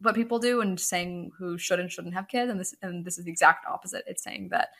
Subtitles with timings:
[0.00, 3.18] what people do and saying who should and shouldn't have kids, and this and this
[3.18, 4.04] is the exact opposite.
[4.06, 4.70] It's saying that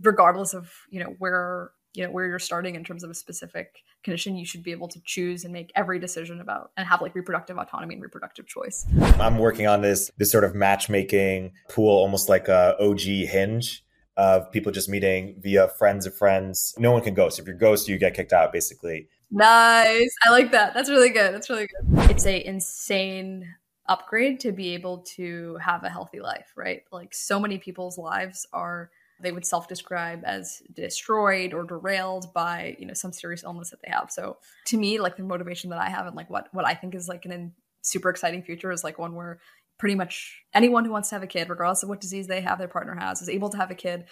[0.00, 3.82] regardless of you know where you know where you're starting in terms of a specific
[4.02, 7.14] condition you should be able to choose and make every decision about and have like
[7.14, 8.86] reproductive autonomy and reproductive choice.
[9.18, 13.84] I'm working on this this sort of matchmaking pool almost like a og hinge
[14.16, 16.74] of people just meeting via friends of friends.
[16.78, 17.38] No one can ghost.
[17.38, 19.08] If you're ghost you get kicked out basically.
[19.32, 20.14] Nice.
[20.26, 20.74] I like that.
[20.74, 21.32] That's really good.
[21.34, 22.10] That's really good.
[22.10, 23.54] It's a insane
[23.90, 26.82] upgrade to be able to have a healthy life right?
[26.90, 28.90] Like so many people's lives are
[29.22, 33.90] they would self-describe as destroyed or derailed by you know some serious illness that they
[33.90, 34.10] have.
[34.10, 36.94] So to me like the motivation that i have and like what what i think
[36.94, 39.40] is like an in- super exciting future is like one where
[39.78, 42.58] pretty much anyone who wants to have a kid regardless of what disease they have
[42.58, 44.04] their partner has is able to have a kid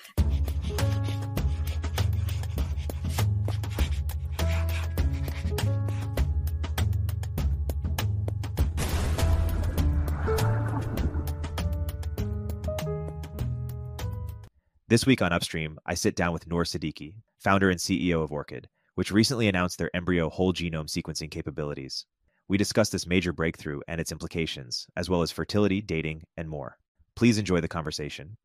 [14.90, 18.70] This week on Upstream, I sit down with Noor Siddiqui, founder and CEO of Orchid,
[18.94, 22.06] which recently announced their embryo whole genome sequencing capabilities.
[22.48, 26.78] We discuss this major breakthrough and its implications, as well as fertility, dating, and more.
[27.16, 28.38] Please enjoy the conversation.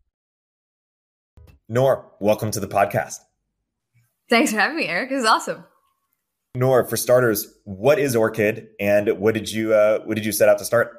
[1.69, 3.19] Noor, welcome to the podcast.
[4.29, 5.11] Thanks for having me, Erik.
[5.11, 5.63] This is awesome.
[6.55, 10.49] Noor, for starters, what is Orchid, and what did you uh, what did you set
[10.49, 10.91] out to start?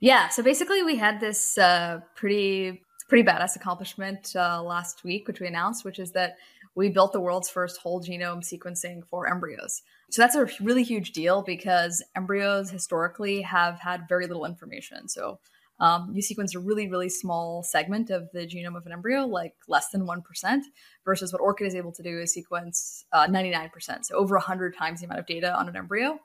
[0.00, 5.40] Yeah, so basically, we had this uh, pretty pretty badass accomplishment uh, last week, which
[5.40, 6.36] we announced, which is that
[6.74, 9.82] we built the world's first whole genome sequencing for embryos.
[10.10, 15.08] So that's a really huge deal because embryos historically have had very little information.
[15.08, 15.38] So
[15.80, 19.54] um, you sequence a really, really small segment of the genome of an embryo, like
[19.66, 20.60] less than 1%,
[21.04, 25.00] versus what Orchid is able to do is sequence uh, 99%, so over 100 times
[25.00, 26.20] the amount of data on an embryo.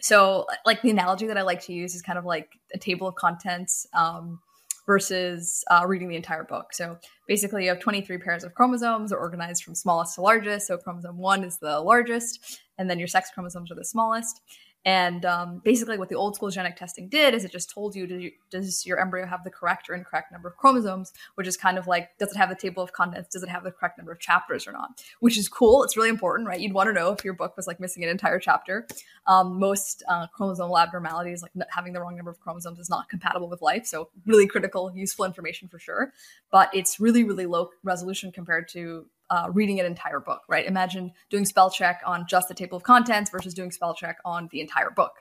[0.00, 3.08] So, like the analogy that I like to use is kind of like a table
[3.08, 3.86] of contents.
[3.94, 4.40] Um,
[4.86, 6.72] versus uh, reading the entire book.
[6.72, 10.66] So basically, you have 23 pairs of chromosomes are organized from smallest to largest.
[10.66, 14.40] So chromosome one is the largest, and then your sex chromosomes are the smallest.
[14.84, 18.06] And um, basically, what the old school genetic testing did is it just told you,
[18.06, 21.78] you, does your embryo have the correct or incorrect number of chromosomes, which is kind
[21.78, 23.30] of like, does it have the table of contents?
[23.30, 25.02] Does it have the correct number of chapters or not?
[25.20, 25.84] Which is cool.
[25.84, 26.60] It's really important, right?
[26.60, 28.86] You'd want to know if your book was like missing an entire chapter.
[29.26, 33.48] Um, most uh, chromosomal abnormalities, like having the wrong number of chromosomes, is not compatible
[33.48, 33.86] with life.
[33.86, 36.12] So, really critical, useful information for sure.
[36.50, 40.66] But it's really, really low resolution compared to uh, reading an entire book, right?
[40.66, 44.48] Imagine doing spell check on just the table of contents versus doing spell check on
[44.52, 45.12] the entire book.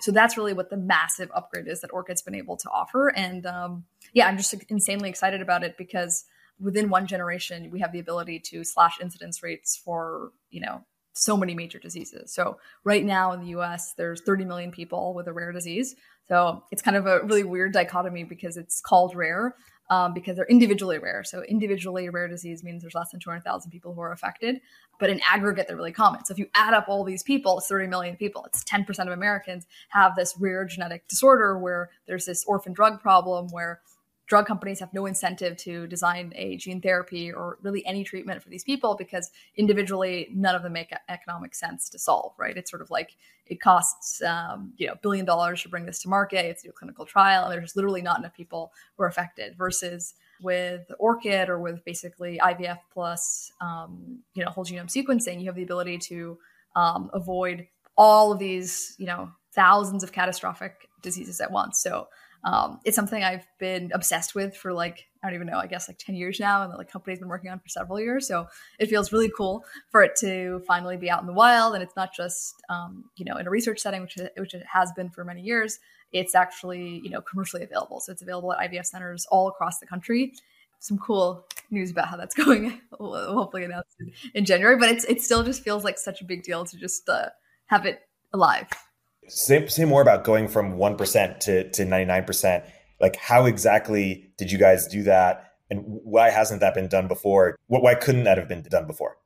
[0.00, 3.08] So that's really what the massive upgrade is that Orchid's been able to offer.
[3.08, 3.84] And um,
[4.14, 6.24] yeah, I'm just insanely excited about it because
[6.58, 11.36] within one generation, we have the ability to slash incidence rates for, you know, so
[11.36, 12.32] many major diseases.
[12.32, 15.94] So right now in the US, there's 30 million people with a rare disease.
[16.28, 19.56] So it's kind of a really weird dichotomy because it's called rare,
[19.90, 21.22] um, because they're individually rare.
[21.24, 24.60] So individually rare disease means there's less than 200,000 people who are affected,
[24.98, 26.24] but in aggregate they're really common.
[26.24, 28.44] So if you add up all these people, it's 30 million people.
[28.46, 33.48] It's 10% of Americans have this rare genetic disorder where there's this orphan drug problem
[33.50, 33.80] where
[34.30, 38.48] drug companies have no incentive to design a gene therapy or really any treatment for
[38.48, 42.56] these people because individually none of them make economic sense to solve right?
[42.56, 46.08] It's sort of like it costs um, you know billion dollars to bring this to
[46.08, 50.14] market it's a clinical trial and there's literally not enough people who are affected versus
[50.40, 55.56] with orchid or with basically ivf plus um, you know whole genome sequencing you have
[55.56, 56.38] the ability to
[56.76, 61.82] um, avoid all of these you know thousands of catastrophic diseases at once.
[61.82, 62.08] So
[62.44, 65.86] um, it's something I've been obsessed with for like I don't even know, I guess
[65.86, 68.26] like 10 years now, and the like company's been working on for several years.
[68.26, 68.46] So
[68.78, 71.74] it feels really cool for it to finally be out in the wild.
[71.74, 74.64] And it's not just, um, you know, in a research setting, which, it, which it
[74.72, 75.78] has been for many years.
[76.12, 78.00] It's actually, you know, commercially available.
[78.00, 80.32] So it's available at IVF centers all across the country.
[80.78, 82.80] Some cool news about how that's going.
[82.98, 86.24] we'll hopefully announce it in January, but it's, it still just feels like such a
[86.24, 87.28] big deal to just uh,
[87.66, 88.00] have it
[88.32, 88.68] alive.
[89.30, 92.64] Say, say more about going from 1% to, to 99%.
[93.00, 95.52] Like, how exactly did you guys do that?
[95.70, 97.56] And why hasn't that been done before?
[97.68, 99.16] Why couldn't that have been done before?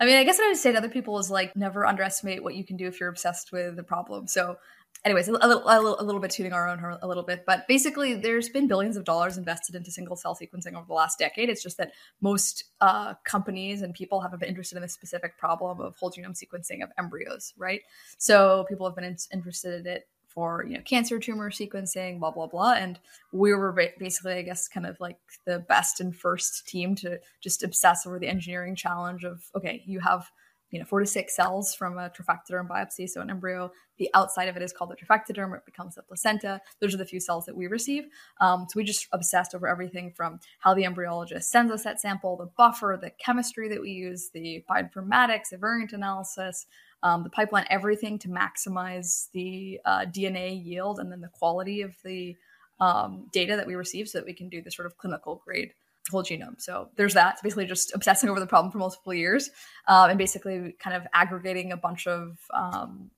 [0.00, 2.42] I mean, I guess what I would say to other people is like never underestimate
[2.42, 4.26] what you can do if you're obsessed with the problem.
[4.26, 4.56] So
[5.04, 7.66] anyways, a little, a little, a little bit tuning our own a little bit, but
[7.68, 11.48] basically, there's been billions of dollars invested into single cell sequencing over the last decade.
[11.48, 15.80] It's just that most uh, companies and people have been interested in the specific problem
[15.80, 17.80] of whole genome sequencing of embryos, right?
[18.18, 22.30] So people have been in, interested in it for you know cancer tumor sequencing, blah
[22.30, 22.98] blah blah, and
[23.32, 27.64] we were basically, I guess, kind of like the best and first team to just
[27.64, 30.30] obsess over the engineering challenge of okay, you have
[30.70, 33.08] you know, four to six cells from a trophectoderm biopsy.
[33.08, 36.60] So an embryo, the outside of it is called the trophectoderm, it becomes the placenta.
[36.80, 38.04] Those are the few cells that we receive.
[38.40, 42.36] Um, so we just obsessed over everything from how the embryologist sends us that sample,
[42.36, 46.66] the buffer, the chemistry that we use, the bioinformatics, the variant analysis,
[47.02, 51.96] um, the pipeline, everything to maximize the uh, DNA yield and then the quality of
[52.04, 52.36] the
[52.78, 55.74] um, data that we receive so that we can do the sort of clinical grade
[56.10, 56.60] whole genome.
[56.60, 57.34] So there's that.
[57.34, 59.50] It's basically just obsessing over the problem for multiple years
[59.86, 63.10] um, and basically kind of aggregating a bunch of um,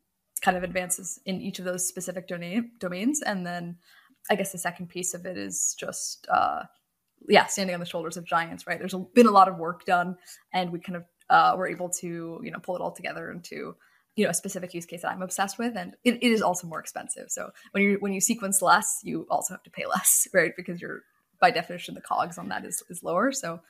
[0.42, 3.22] kind of advances in each of those specific domain, domains.
[3.22, 3.76] And then
[4.30, 6.64] I guess the second piece of it is just, uh,
[7.28, 8.78] yeah, standing on the shoulders of giants, right?
[8.78, 10.16] There's been a lot of work done
[10.52, 13.76] and we kind of uh, were able to, you know, pull it all together into
[14.14, 16.66] you know a specific use case that I'm obsessed with, and it, it is also
[16.66, 17.30] more expensive.
[17.30, 20.52] So when you when you sequence less, you also have to pay less, right?
[20.56, 21.02] Because you're
[21.42, 23.32] by definition, the cogs on that is, is lower.
[23.32, 23.60] So,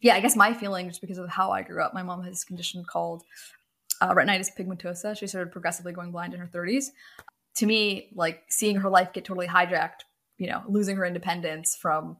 [0.00, 2.42] yeah, I guess my feeling, just because of how I grew up, my mom has
[2.42, 3.24] a condition called
[4.00, 5.18] uh, retinitis pigmentosa.
[5.18, 6.86] She started progressively going blind in her 30s.
[7.56, 10.02] To me, like seeing her life get totally hijacked,
[10.38, 12.18] you know, losing her independence from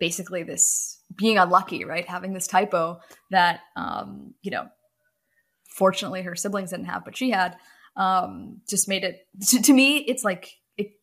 [0.00, 2.08] basically this being unlucky, right?
[2.08, 3.00] Having this typo
[3.30, 4.66] that, um, you know,
[5.68, 7.56] fortunately her siblings didn't have, but she had,
[7.96, 10.56] um, just made it, to, to me, it's like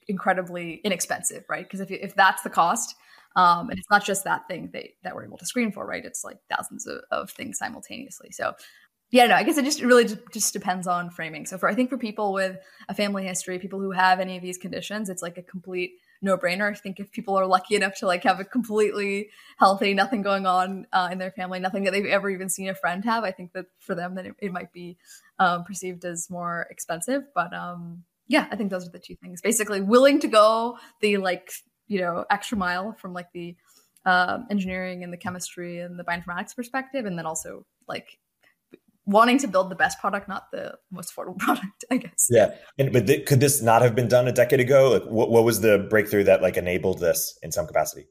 [0.07, 1.63] incredibly inexpensive, right?
[1.63, 2.95] Because if, if that's the cost,
[3.35, 6.03] um, and it's not just that thing that, that we're able to screen for, right?
[6.03, 8.31] It's like thousands of, of things simultaneously.
[8.31, 8.53] So
[9.11, 11.45] yeah, no, I guess it just really just, depends on framing.
[11.45, 12.57] So for I think for people with
[12.87, 16.37] a family history, people who have any of these conditions, it's like a complete no
[16.37, 16.71] brainer.
[16.71, 20.45] I think if people are lucky enough to like have a completely healthy, nothing going
[20.45, 23.31] on uh, in their family, nothing that they've ever even seen a friend have, I
[23.31, 24.97] think that for them, that it, it might be
[25.39, 27.23] um, perceived as more expensive.
[27.33, 29.41] But um, yeah, I think those are the two things.
[29.41, 31.51] Basically, willing to go the like
[31.91, 33.55] you know extra mile from like the
[34.05, 38.17] um, engineering and the chemistry and the bioinformatics perspective, and then also like
[39.05, 42.27] wanting to build the best product, not the most affordable product, I guess.
[42.29, 44.89] Yeah, and but th- could this not have been done a decade ago?
[44.89, 48.07] Like, what, what was the breakthrough that like enabled this in some capacity?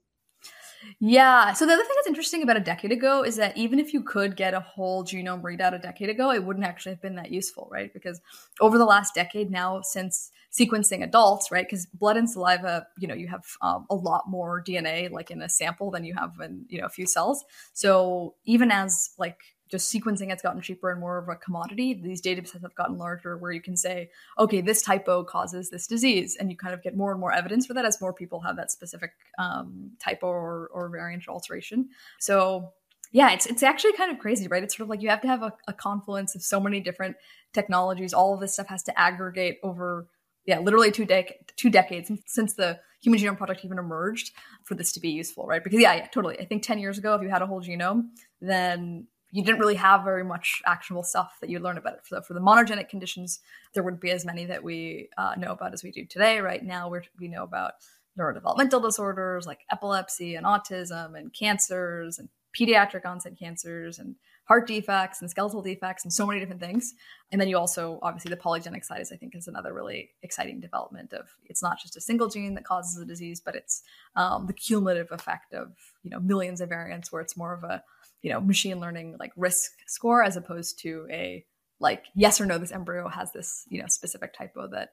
[0.99, 1.53] Yeah.
[1.53, 4.03] So the other thing that's interesting about a decade ago is that even if you
[4.03, 7.31] could get a whole genome readout a decade ago, it wouldn't actually have been that
[7.31, 7.93] useful, right?
[7.93, 8.21] Because
[8.61, 11.67] over the last decade now, since sequencing adults, right?
[11.67, 15.43] Because blood and saliva, you know, you have um, a lot more DNA like in
[15.43, 17.45] a sample than you have in you know a few cells.
[17.73, 19.39] So even as like
[19.71, 22.99] just sequencing has gotten cheaper and more of a commodity, these data sets have gotten
[22.99, 26.37] larger where you can say, okay, this typo causes this disease.
[26.39, 28.57] And you kind of get more and more evidence for that as more people have
[28.57, 31.89] that specific um, typo or, or variant alteration.
[32.19, 32.73] So
[33.13, 34.63] yeah, it's it's actually kind of crazy, right?
[34.63, 37.17] It's sort of like you have to have a, a confluence of so many different
[37.53, 38.13] technologies.
[38.13, 40.07] All of this stuff has to aggregate over
[40.47, 44.33] yeah, literally two dec- two decades since the Human Genome Project even emerged
[44.65, 45.63] for this to be useful, right?
[45.63, 46.39] Because yeah, yeah, totally.
[46.39, 48.09] I think ten years ago, if you had a whole genome,
[48.41, 52.01] then you didn't really have very much actionable stuff that you learn about it.
[52.05, 53.41] So for the monogenic conditions,
[53.75, 56.41] there wouldn't be as many that we uh, know about as we do today.
[56.41, 57.75] Right now, we we know about
[58.19, 62.29] neurodevelopmental disorders like epilepsy and autism and cancers and
[62.59, 64.17] pediatric onset cancers and
[64.51, 66.95] heart defects and skeletal defects and so many different things.
[67.31, 70.59] And then you also, obviously, the polygenic side is, I think, is another really exciting
[70.59, 73.85] development of it's not just a single gene that causes the disease, but it's
[74.17, 75.69] um, the cumulative effect of,
[76.03, 77.85] you know, millions of variants where it's more of a,
[78.23, 81.45] you know, machine learning like risk score as opposed to a
[81.79, 84.91] like, yes or no, this embryo has this, you know, specific typo that,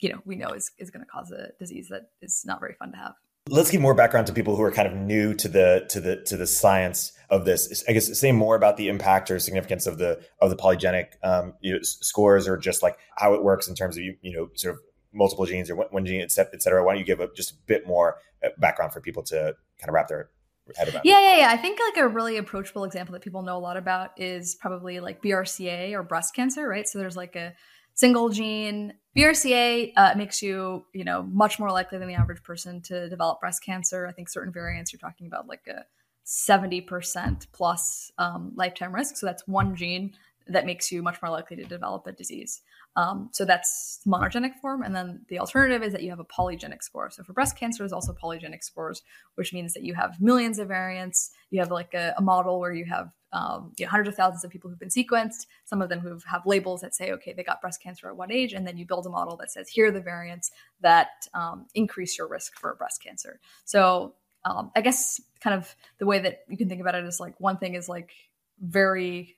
[0.00, 2.72] you know, we know is, is going to cause a disease that is not very
[2.72, 3.16] fun to have.
[3.50, 6.16] Let's give more background to people who are kind of new to the to the
[6.22, 7.84] to the science of this.
[7.86, 11.52] I guess say more about the impact or significance of the of the polygenic um,
[11.60, 14.48] you know, scores, or just like how it works in terms of you you know
[14.54, 14.80] sort of
[15.12, 16.82] multiple genes or one gene, et cetera.
[16.82, 19.88] Why don't you give a, just a bit more uh, background for people to kind
[19.88, 20.30] of wrap their
[20.74, 21.02] head around?
[21.04, 21.50] Yeah, yeah, yeah.
[21.50, 25.00] I think like a really approachable example that people know a lot about is probably
[25.00, 26.88] like BRCA or breast cancer, right?
[26.88, 27.52] So there's like a
[27.94, 28.94] single gene.
[29.16, 33.40] BRCA uh, makes you, you know, much more likely than the average person to develop
[33.40, 34.06] breast cancer.
[34.06, 35.84] I think certain variants you're talking about like a
[36.26, 39.16] 70% plus um, lifetime risk.
[39.16, 40.14] So that's one gene
[40.48, 42.60] that makes you much more likely to develop a disease.
[42.96, 44.82] Um, so that's monogenic form.
[44.82, 47.10] And then the alternative is that you have a polygenic score.
[47.10, 49.02] So for breast cancer, there's also polygenic scores,
[49.34, 51.30] which means that you have millions of variants.
[51.50, 54.44] You have like a, a model where you have um, you know, hundreds of thousands
[54.44, 57.42] of people who've been sequenced, some of them who have labels that say, okay, they
[57.42, 58.52] got breast cancer at what age?
[58.52, 62.16] And then you build a model that says, here are the variants that um, increase
[62.16, 63.40] your risk for breast cancer.
[63.64, 67.18] So um, I guess kind of the way that you can think about it is
[67.18, 68.12] like one thing is like
[68.60, 69.36] very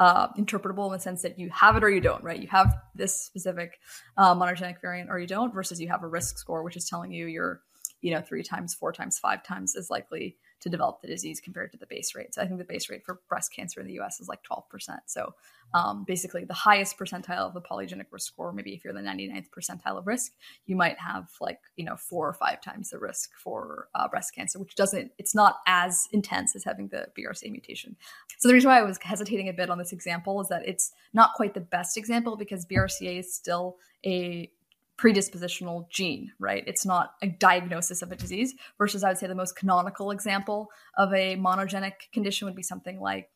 [0.00, 2.40] uh, interpretable in the sense that you have it or you don't, right?
[2.40, 3.78] You have this specific
[4.16, 7.12] uh, monogenic variant or you don't, versus you have a risk score, which is telling
[7.12, 7.62] you you're,
[8.00, 11.70] you know, three times, four times, five times as likely to develop the disease compared
[11.72, 12.34] to the base rate.
[12.34, 14.62] So I think the base rate for breast cancer in the US is like 12%.
[15.06, 15.34] So
[15.74, 19.46] um, basically, the highest percentile of the polygenic risk score, maybe if you're the 99th
[19.56, 20.32] percentile of risk,
[20.66, 24.34] you might have like, you know, four or five times the risk for uh, breast
[24.34, 27.96] cancer, which doesn't, it's not as intense as having the BRCA mutation.
[28.38, 30.92] So the reason why I was hesitating a bit on this example is that it's
[31.12, 34.50] not quite the best example because BRCA is still a
[34.98, 36.64] predispositional gene, right?
[36.66, 40.70] It's not a diagnosis of a disease, versus I would say the most canonical example
[40.96, 43.28] of a monogenic condition would be something like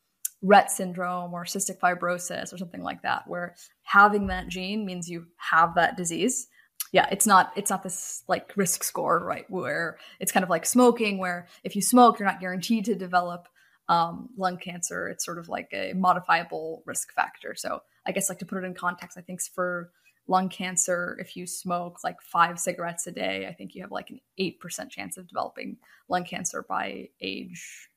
[0.42, 5.26] Rett syndrome or cystic fibrosis or something like that, where having that gene means you
[5.36, 6.48] have that disease.
[6.92, 9.44] Yeah, it's not it's not this like risk score, right?
[9.50, 13.48] Where it's kind of like smoking, where if you smoke, you're not guaranteed to develop
[13.90, 15.08] um, lung cancer.
[15.08, 17.54] It's sort of like a modifiable risk factor.
[17.54, 19.90] So I guess like to put it in context, I think for
[20.30, 24.10] lung cancer if you smoke like five cigarettes a day i think you have like
[24.10, 25.76] an 8% chance of developing
[26.08, 27.90] lung cancer by age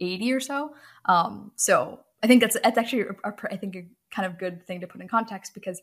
[0.00, 0.74] 80 or so.
[1.04, 4.66] Um, so i think that's that's actually a, a, I think a kind of good
[4.66, 5.80] thing to put in context because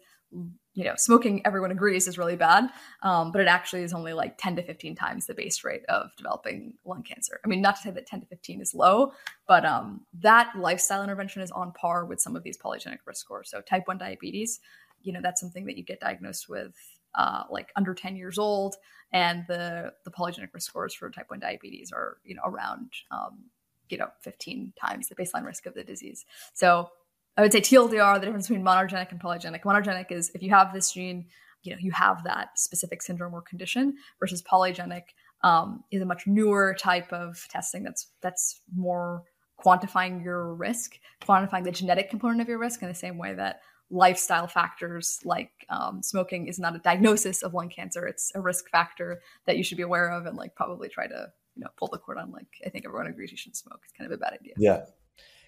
[0.73, 2.69] you know smoking everyone agrees is really bad.
[3.03, 6.09] Um, but it actually is only like 10 to 15 times the base rate of
[6.17, 7.39] developing lung cancer.
[7.45, 9.13] I mean not to say that 10 to 15 is low
[9.47, 13.49] but um, that lifestyle intervention is on par with some of these polygenic risk scores.
[13.49, 14.59] So type 1 diabetes
[15.01, 16.73] you know that's something that you get diagnosed with
[17.15, 18.75] uh, like under 10 years old
[19.11, 23.45] and the the polygenic risk scores for type 1 diabetes are you know around um,
[23.89, 26.25] you know 15 times the baseline risk of the disease.
[26.53, 26.89] So
[27.37, 29.63] i would say tldr the difference between monogenic and polygenic.
[29.63, 31.25] Monogenic is if you have this gene
[31.63, 35.03] you know you have that specific syndrome or condition versus polygenic
[35.43, 39.23] um, is a much newer type of testing that's that's more
[39.63, 43.61] quantifying your risk quantifying the genetic component of your risk in the same way that
[43.89, 48.05] lifestyle factors like um, smoking is not a diagnosis of lung cancer.
[48.05, 51.31] It's a risk factor that you should be aware of and like probably try to
[51.55, 53.81] you know pull the cord on like i think everyone agrees you should smoke.
[53.83, 54.53] It's kind of a bad idea.
[54.57, 54.85] Yeah.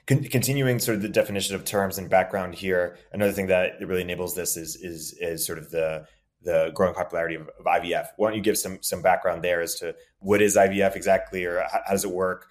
[0.06, 4.01] Con- continuing sort of the definition of terms and background here another thing that really
[4.01, 6.06] enables this is is is sort of the
[6.44, 9.75] the growing popularity of, of ivf why don't you give some some background there as
[9.75, 12.48] to what is ivf exactly or how, how does it work?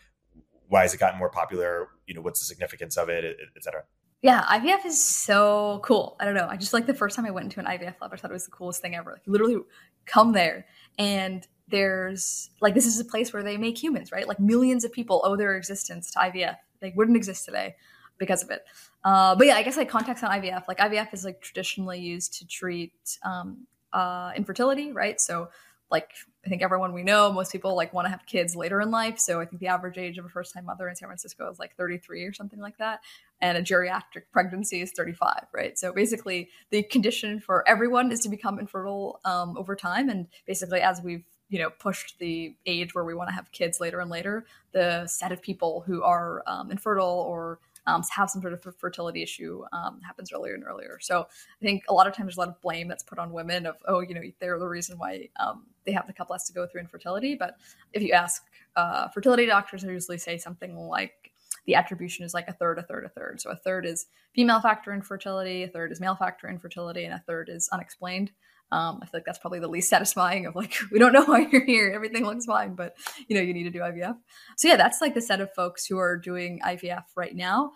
[0.69, 1.91] Why has it gotten more popular?
[2.09, 3.85] You know what's the significance of it et, et cetera
[4.27, 6.17] yeah, IVF is so cool.
[6.19, 6.49] I don't know.
[6.51, 8.35] I just like the first time I went into an IVF lab, I thought it
[8.35, 9.13] was the coolest thing ever.
[9.13, 9.59] Like, literally
[10.05, 10.67] come there
[10.99, 14.27] and there's like this is a place where they make humans, right?
[14.27, 16.57] Like millions of people owe their existence to IVF.
[16.81, 17.77] They wouldn't exist today
[18.19, 18.65] because of it.
[19.05, 20.67] Uh, but yeah, I guess like context on IVF.
[20.67, 25.21] Like IVF is like traditionally used to treat um, uh, infertility, right?
[25.21, 25.51] So
[25.91, 26.11] like
[26.45, 29.19] I think everyone we know, most people like want to have kids later in life.
[29.19, 31.59] So I think the average age of a first time mother in San Francisco is
[31.59, 33.01] like 33 or something like that.
[33.41, 35.79] And a geriatric pregnancy is 35, right?
[35.79, 40.09] So basically, the condition for everyone is to become infertile um, over time.
[40.09, 43.81] And basically, as we've you know pushed the age where we want to have kids
[43.81, 48.43] later and later, the set of people who are um, infertile or um, have some
[48.43, 50.99] sort of fertility issue um, happens earlier and earlier.
[51.01, 53.33] So I think a lot of times there's a lot of blame that's put on
[53.33, 56.45] women of, oh, you know, they're the reason why um, they have the couple has
[56.45, 57.35] to go through infertility.
[57.35, 57.57] But
[57.93, 58.43] if you ask
[58.75, 61.33] uh, fertility doctors, they usually say something like
[61.67, 63.41] the attribution is like a third, a third, a third.
[63.41, 67.23] So a third is female factor infertility, a third is male factor infertility, and a
[67.27, 68.31] third is unexplained.
[68.73, 71.47] Um, I feel like that's probably the least satisfying of like, we don't know why
[71.51, 71.93] you're here.
[71.95, 72.97] Everything looks fine, but
[73.29, 74.17] you know, you need to do IVF.
[74.57, 77.73] So yeah, that's like the set of folks who are doing IVF right now.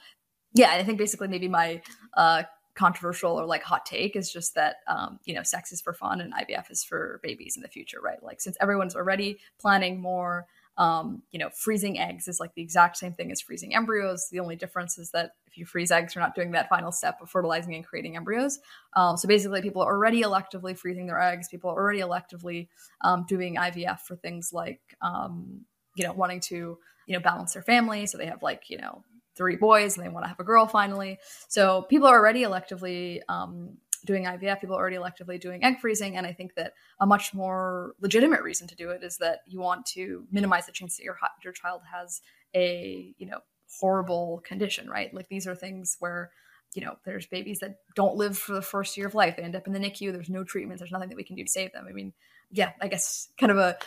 [0.53, 1.81] Yeah, I think basically maybe my
[2.17, 2.43] uh,
[2.75, 6.21] controversial or like hot take is just that um, you know sex is for fun
[6.21, 8.23] and IVF is for babies in the future, right?
[8.23, 10.47] Like since everyone's already planning more
[10.77, 14.29] um, you know, freezing eggs is like the exact same thing as freezing embryos.
[14.31, 17.19] The only difference is that if you freeze eggs, you're not doing that final step
[17.21, 18.61] of fertilizing and creating embryos.
[18.95, 21.49] Um, so basically, people are already electively freezing their eggs.
[21.49, 22.69] People are already electively
[23.03, 25.61] um, doing IVF for things like, um,
[25.97, 28.07] you know, wanting to, you know, balance their family.
[28.07, 29.05] So they have like, you know,
[29.37, 31.19] three boys and they want to have a girl finally.
[31.49, 36.17] So people are already electively um, doing IVF, people are already electively doing egg freezing.
[36.17, 39.61] And I think that a much more legitimate reason to do it is that you
[39.61, 42.21] want to minimize the chance that your your child has
[42.55, 43.41] a you know
[43.81, 45.13] horrible condition, right?
[45.15, 46.31] Like these are things where
[46.75, 49.37] you know, there's babies that don't live for the first year of life.
[49.37, 50.13] They end up in the NICU.
[50.13, 50.79] There's no treatment.
[50.79, 51.87] There's nothing that we can do to save them.
[51.89, 52.13] I mean,
[52.51, 53.79] yeah, I guess kind of a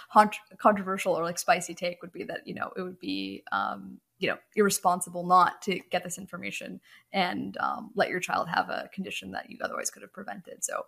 [0.58, 4.30] controversial or like spicy take would be that, you know, it would be, um, you
[4.30, 6.80] know, irresponsible not to get this information
[7.12, 10.64] and um, let your child have a condition that you otherwise could have prevented.
[10.64, 10.86] So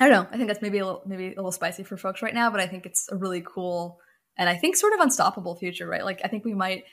[0.00, 0.28] I don't know.
[0.32, 2.60] I think that's maybe a little, maybe a little spicy for folks right now, but
[2.60, 4.00] I think it's a really cool
[4.38, 6.04] and I think sort of unstoppable future, right?
[6.04, 6.84] Like I think we might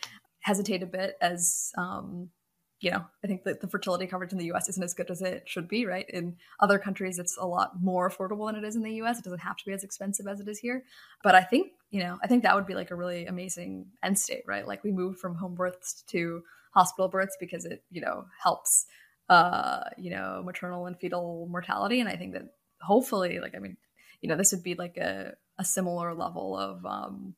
[0.41, 2.29] hesitate a bit as um,
[2.79, 5.21] you know, I think that the fertility coverage in the US isn't as good as
[5.21, 6.09] it should be, right?
[6.09, 9.19] In other countries, it's a lot more affordable than it is in the US.
[9.19, 10.83] It doesn't have to be as expensive as it is here.
[11.21, 14.17] But I think, you know, I think that would be like a really amazing end
[14.17, 14.65] state, right?
[14.65, 18.85] Like we moved from home births to hospital births because it, you know, helps,
[19.27, 21.99] uh, you know, maternal and fetal mortality.
[21.99, 23.75] And I think that hopefully, like, I mean,
[24.21, 27.35] you know, this would be like a, a similar level of, um,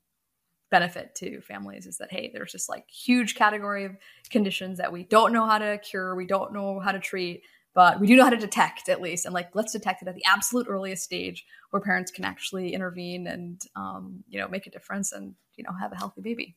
[0.71, 3.95] benefit to families is that hey there's this like huge category of
[4.29, 7.99] conditions that we don't know how to cure we don't know how to treat but
[7.99, 9.25] we do know how to detect at least.
[9.25, 13.27] And like let's detect it at the absolute earliest stage where parents can actually intervene
[13.27, 16.55] and um, you know make a difference and you know have a healthy baby.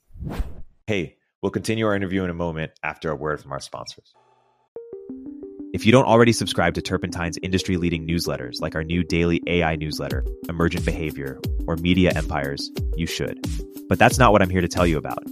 [0.87, 4.15] Hey we'll continue our interview in a moment after a word from our sponsors
[5.75, 9.75] if you don't already subscribe to Turpentine's industry leading newsletters, like our new daily AI
[9.75, 13.45] newsletter, Emergent Behavior, or Media Empires, you should.
[13.89, 15.25] But that's not what I'm here to tell you about.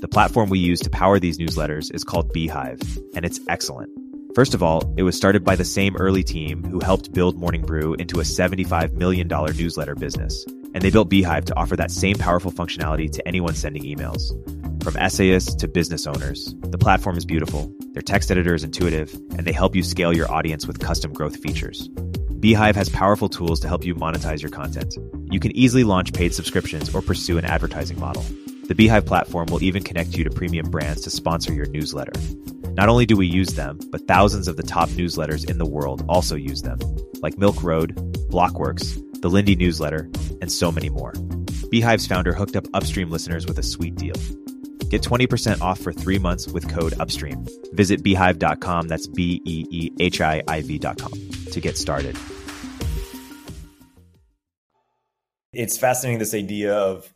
[0.00, 3.92] The platform we use to power these newsletters is called Beehiiv, and it's excellent.
[4.34, 7.62] First of all, it was started by the same early team who helped build Morning
[7.62, 10.44] Brew into a $75 million newsletter business.
[10.74, 14.32] And they built Beehiiv to offer that same powerful functionality to anyone sending emails.
[14.82, 19.40] From essayists to business owners, the platform is beautiful, their text editor is intuitive, and
[19.46, 21.88] they help you scale your audience with custom growth features.
[22.40, 24.96] Beehiiv has powerful tools to help you monetize your content.
[25.30, 28.22] You can easily launch paid subscriptions or pursue an advertising model.
[28.68, 32.12] The Beehiiv platform will even connect you to premium brands to sponsor your newsletter.
[32.74, 36.04] Not only do we use them, but thousands of the top newsletters in the world
[36.08, 36.78] also use them,
[37.20, 37.96] like Milk Road,
[38.30, 40.08] Blockworks, the Lindy newsletter,
[40.40, 41.12] and so many more.
[41.72, 44.14] Beehiiv's founder hooked up Upstream listeners with a sweet deal.
[44.88, 47.74] Get 20% off for three months with code UPSTREAM.
[47.74, 51.12] Visit beehiiv.com, that's B E E H I I V.com,
[51.52, 52.16] to get started.
[55.52, 57.12] It's fascinating this idea of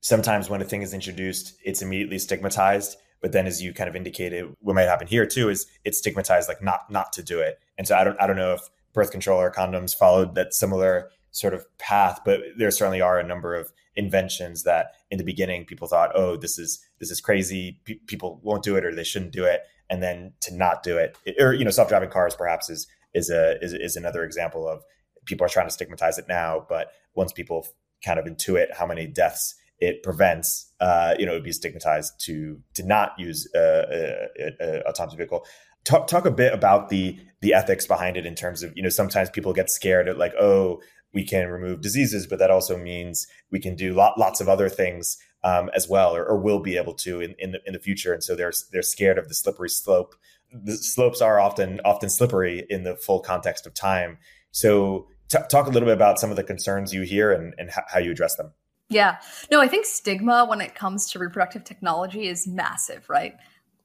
[0.00, 2.96] sometimes when a thing is introduced, it's immediately stigmatized.
[3.20, 6.48] But then, as you kind of indicated, what might happen here too is it's stigmatized
[6.48, 7.60] like not not to do it.
[7.78, 11.10] And so I don't I don't know if birth control or condoms followed that similar
[11.30, 15.64] sort of path, but there certainly are a number of inventions that in the beginning
[15.64, 17.78] people thought, oh, this is this is crazy.
[17.84, 20.98] P- people won't do it or they shouldn't do it, and then to not do
[20.98, 24.66] it, or you know, self driving cars perhaps is is a is, is another example
[24.68, 24.82] of
[25.26, 27.66] people are trying to stigmatize it now, but once people
[28.04, 32.12] kind of intuit how many deaths it prevents, uh, you know, it would be stigmatized
[32.20, 35.44] to to not use a, a, a autonomous vehicle.
[35.84, 38.88] Talk talk a bit about the the ethics behind it in terms of you know
[38.88, 40.80] sometimes people get scared at like oh
[41.12, 44.68] we can remove diseases, but that also means we can do lot, lots of other
[44.68, 47.78] things um, as well, or, or, will be able to in, in the, in the
[47.78, 48.12] future.
[48.12, 50.14] And so they're they're scared of the slippery slope.
[50.52, 54.18] The slopes are often often slippery in the full context of time.
[54.52, 57.70] So t- talk a little bit about some of the concerns you hear and, and
[57.88, 58.52] how you address them.
[58.88, 59.18] Yeah,
[59.50, 63.34] no, I think stigma when it comes to reproductive technology is massive, right?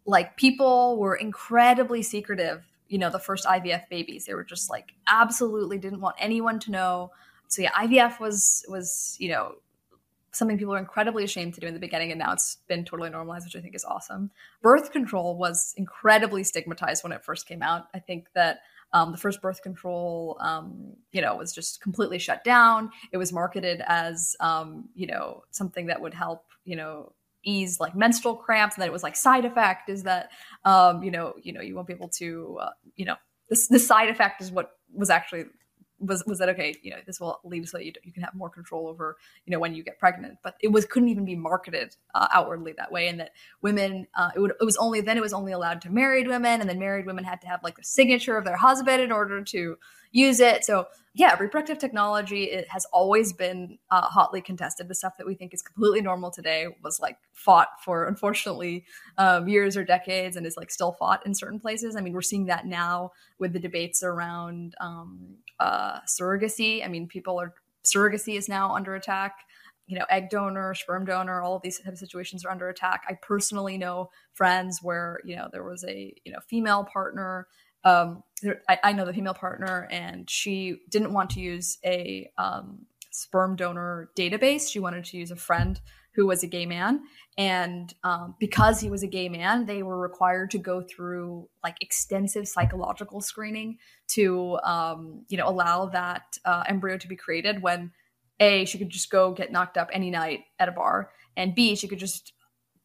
[0.05, 4.25] Like people were incredibly secretive you know the first IVF babies.
[4.25, 7.11] They were just like absolutely didn't want anyone to know.
[7.47, 9.55] So yeah, IVF was was you know
[10.31, 13.09] something people were incredibly ashamed to do in the beginning, and now it's been totally
[13.09, 14.31] normalized, which I think is awesome.
[14.61, 17.87] Birth control was incredibly stigmatized when it first came out.
[17.93, 18.59] I think that
[18.93, 22.91] um, the first birth control, um, you know, was just completely shut down.
[23.11, 27.11] It was marketed as, um, you know, something that would help, you know,
[27.47, 30.29] ease like menstrual cramps and that it was like side effect is that
[30.65, 33.15] um you know you know you won't be able to uh, you know
[33.49, 35.45] this the side effect is what was actually
[35.99, 38.49] was was that okay you know this will lead so you, you can have more
[38.49, 40.37] control over you know when you get pregnant.
[40.43, 43.31] But it was couldn't even be marketed uh, outwardly that way and that
[43.61, 46.61] women uh, it would it was only then it was only allowed to married women
[46.61, 49.43] and then married women had to have like the signature of their husband in order
[49.43, 49.77] to
[50.11, 54.87] use it so yeah, reproductive technology it has always been uh, hotly contested.
[54.87, 58.85] The stuff that we think is completely normal today was like fought for, unfortunately,
[59.17, 61.95] um, years or decades, and is like still fought in certain places.
[61.95, 66.85] I mean, we're seeing that now with the debates around um, uh, surrogacy.
[66.85, 69.39] I mean, people are surrogacy is now under attack.
[69.87, 73.05] You know, egg donor, sperm donor, all of these type of situations are under attack.
[73.09, 77.47] I personally know friends where you know there was a you know female partner
[77.83, 78.23] um,
[78.67, 83.55] I, I, know the female partner, and she didn't want to use a um, sperm
[83.55, 84.69] donor database.
[84.69, 85.79] She wanted to use a friend
[86.17, 87.01] who was a gay man.
[87.37, 91.77] And um, because he was a gay man, they were required to go through like
[91.79, 93.77] extensive psychological screening
[94.09, 97.91] to, um, you know, allow that uh, embryo to be created when
[98.39, 101.75] A, she could just go get knocked up any night at a bar, and B,
[101.75, 102.33] she could just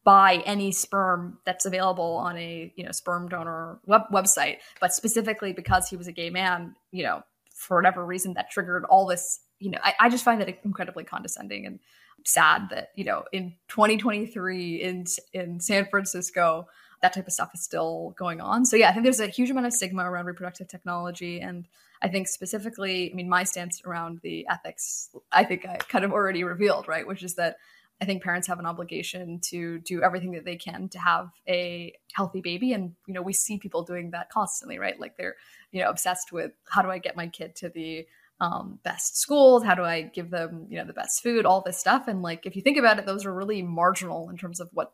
[0.03, 4.57] buy any sperm that's available on a you know sperm donor web- website.
[4.79, 8.85] But specifically because he was a gay man you know for whatever reason that triggered
[8.85, 11.79] all this you know I, I just find that incredibly condescending and
[12.25, 16.67] sad that you know in 2023 in in San Francisco
[17.01, 18.65] that type of stuff is still going on.
[18.65, 21.41] So yeah, I think there's a huge amount of stigma around reproductive technology.
[21.41, 21.67] And
[22.01, 26.13] I think specifically, I mean my stance around the ethics I think I kind of
[26.13, 27.57] already revealed, right, which is that
[28.01, 31.93] I think parents have an obligation to do everything that they can to have a
[32.13, 32.73] healthy baby.
[32.73, 34.99] And you know we see people doing that constantly, right?
[34.99, 35.35] Like they're
[35.71, 38.05] you know obsessed with how do I get my kid to the
[38.39, 39.63] um, best schools?
[39.63, 41.45] How do i give them you know the best food?
[41.45, 42.07] All this stuff.
[42.07, 44.93] And like if you think about it those are really marginal in terms of what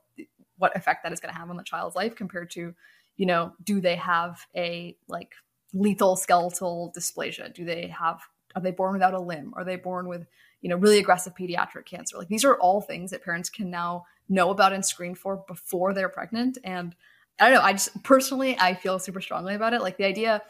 [0.57, 2.75] what effect that is going to have on the child's life compared to
[3.15, 5.33] you know do they have a like
[5.73, 7.53] lethal skeletal dysplasia?
[7.53, 8.21] Do they have
[8.55, 9.53] are they born without a limb?
[9.55, 10.25] Are they born with
[10.61, 14.05] you know really aggressive pediatric cancer like these are all things that parents can now
[14.27, 16.95] know about and screen for before they're pregnant and
[17.39, 20.41] i don't know i just personally i feel super strongly about it like the idea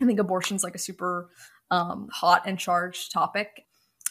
[0.00, 1.28] i think abortion's like a super
[1.70, 3.64] um, hot and charged topic.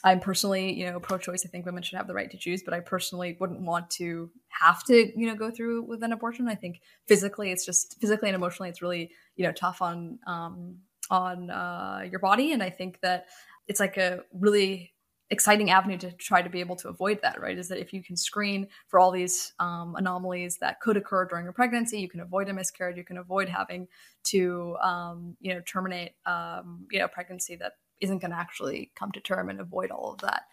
[0.04, 1.44] I'm personally, you know, pro-choice.
[1.46, 4.30] I think women should have the right to choose, but I personally wouldn't want to
[4.50, 6.48] have to, you know, go through with an abortion.
[6.48, 10.78] I think physically, it's just physically and emotionally, it's really, you know, tough on um,
[11.10, 12.52] on uh, your body.
[12.52, 13.26] And I think that
[13.68, 14.94] it's like a really
[15.30, 17.58] exciting avenue to try to be able to avoid that, right?
[17.58, 21.48] Is that if you can screen for all these um, anomalies that could occur during
[21.48, 23.88] a pregnancy, you can avoid a miscarriage, you can avoid having
[24.26, 29.12] to, um, you know, terminate, um, you know, pregnancy that isn't going to actually come
[29.12, 30.44] to term and avoid all of that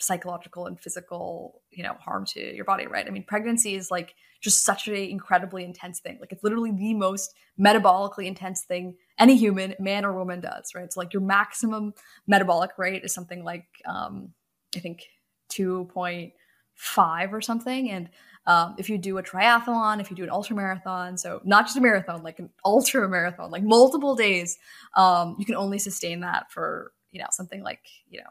[0.00, 3.06] psychological and physical, you know, harm to your body, right?
[3.06, 6.18] I mean, pregnancy is like just such an incredibly intense thing.
[6.20, 10.92] Like it's literally the most metabolically intense thing any human, man or woman, does, right?
[10.92, 11.94] So like your maximum
[12.26, 14.32] metabolic rate is something like um,
[14.76, 15.02] I think
[15.48, 16.32] two point
[16.74, 18.08] five or something, and
[18.46, 21.76] um, if you do a triathlon, if you do an ultra marathon, so not just
[21.76, 24.58] a marathon, like an ultra marathon, like multiple days,
[24.96, 28.30] um, you can only sustain that for you know something like you know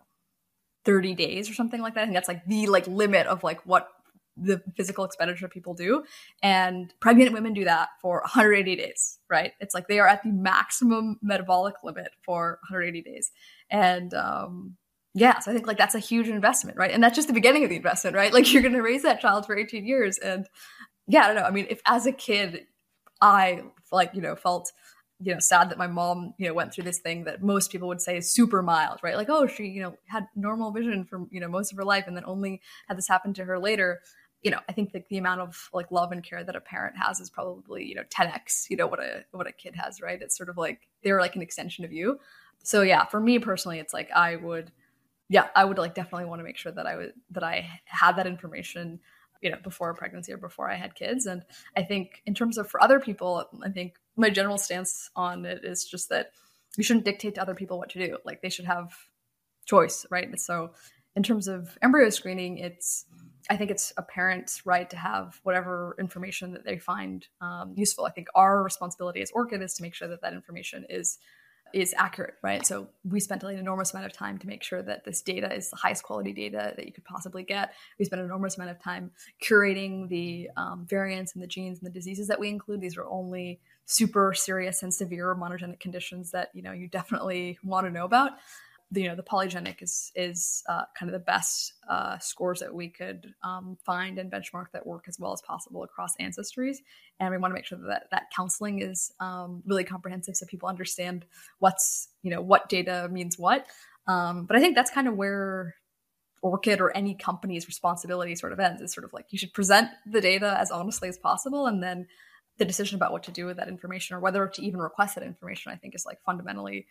[0.88, 2.02] 30 days or something like that.
[2.02, 3.89] I think that's like the like limit of like what
[4.38, 6.06] the physical expenditure people do.
[6.41, 9.52] And pregnant women do that for 180 days, right?
[9.60, 13.32] It's like they are at the maximum metabolic limit for 180 days.
[13.69, 14.78] And um,
[15.13, 16.91] yeah, so I think like that's a huge investment, right?
[16.91, 18.32] And that's just the beginning of the investment, right?
[18.38, 20.17] Like you're to raise that child for 18 years.
[20.19, 20.47] And
[21.06, 21.43] yeah, I don't know.
[21.43, 22.65] I mean, if as a kid,
[23.19, 24.71] I like, you know, felt
[25.19, 27.88] you know sad that my mom you know went through this thing that most people
[27.88, 31.25] would say is super mild right like oh she you know had normal vision for
[31.32, 33.99] you know most of her life and then only had this happen to her later
[34.43, 36.95] you know, I think that the amount of like love and care that a parent
[36.97, 40.21] has is probably, you know, 10x, you know, what a what a kid has, right?
[40.21, 42.19] It's sort of like they're like an extension of you.
[42.63, 44.71] So yeah, for me personally, it's like I would
[45.30, 48.13] yeah, I would like definitely want to make sure that I would that I had
[48.17, 48.99] that information,
[49.41, 51.26] you know, before pregnancy or before I had kids.
[51.26, 51.43] And
[51.76, 55.63] I think in terms of for other people, I think my general stance on it
[55.63, 56.32] is just that
[56.78, 58.17] you shouldn't dictate to other people what to do.
[58.26, 58.93] Like they should have
[59.65, 60.28] choice, right?
[60.39, 60.71] So
[61.15, 63.06] in terms of embryo screening, it's
[63.50, 68.06] I think it's a parent's right to have whatever information that they find um, useful.
[68.06, 71.17] I think our responsibility as Orchid is to make sure that that information is
[71.73, 72.65] is accurate, right?
[72.65, 75.69] So we spent an enormous amount of time to make sure that this data is
[75.69, 77.73] the highest quality data that you could possibly get.
[77.99, 81.88] We spent an enormous amount of time curating the um, variants and the genes and
[81.88, 82.82] the diseases that we include.
[82.82, 87.88] These are only super serious and severe monogenic conditions that you know you definitely want
[87.88, 88.34] to know about
[88.91, 92.73] the, you know the polygenic is is uh, kind of the best uh, scores that
[92.73, 96.78] we could um, find and benchmark that work as well as possible across ancestries.
[97.19, 100.69] And we want to make sure that that counseling is um, really comprehensive so people
[100.69, 101.26] understand
[101.60, 103.65] what's you know what data means what.
[104.08, 105.76] Um, but i think that's kind of where
[106.41, 109.89] orchid or any company's responsibility sort of ends is sort of like you should present
[110.06, 112.08] the data as honestly as possible and then
[112.58, 115.23] the decision about what to do with that information or whether to even request that
[115.23, 116.86] information i think is like fundamentally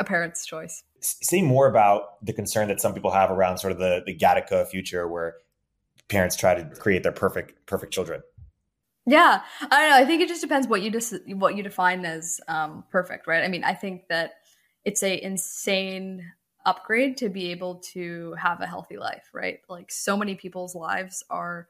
[0.00, 0.82] a parent's choice.
[1.00, 4.66] Say more about the concern that some people have around sort of the the Gattaca
[4.68, 5.34] future, where
[6.08, 8.22] parents try to create their perfect perfect children.
[9.04, 9.96] Yeah, I don't know.
[9.96, 13.42] I think it just depends what you just what you define as um, perfect, right?
[13.42, 14.34] I mean, I think that
[14.84, 16.24] it's a insane
[16.64, 19.58] upgrade to be able to have a healthy life, right?
[19.68, 21.66] Like so many people's lives are,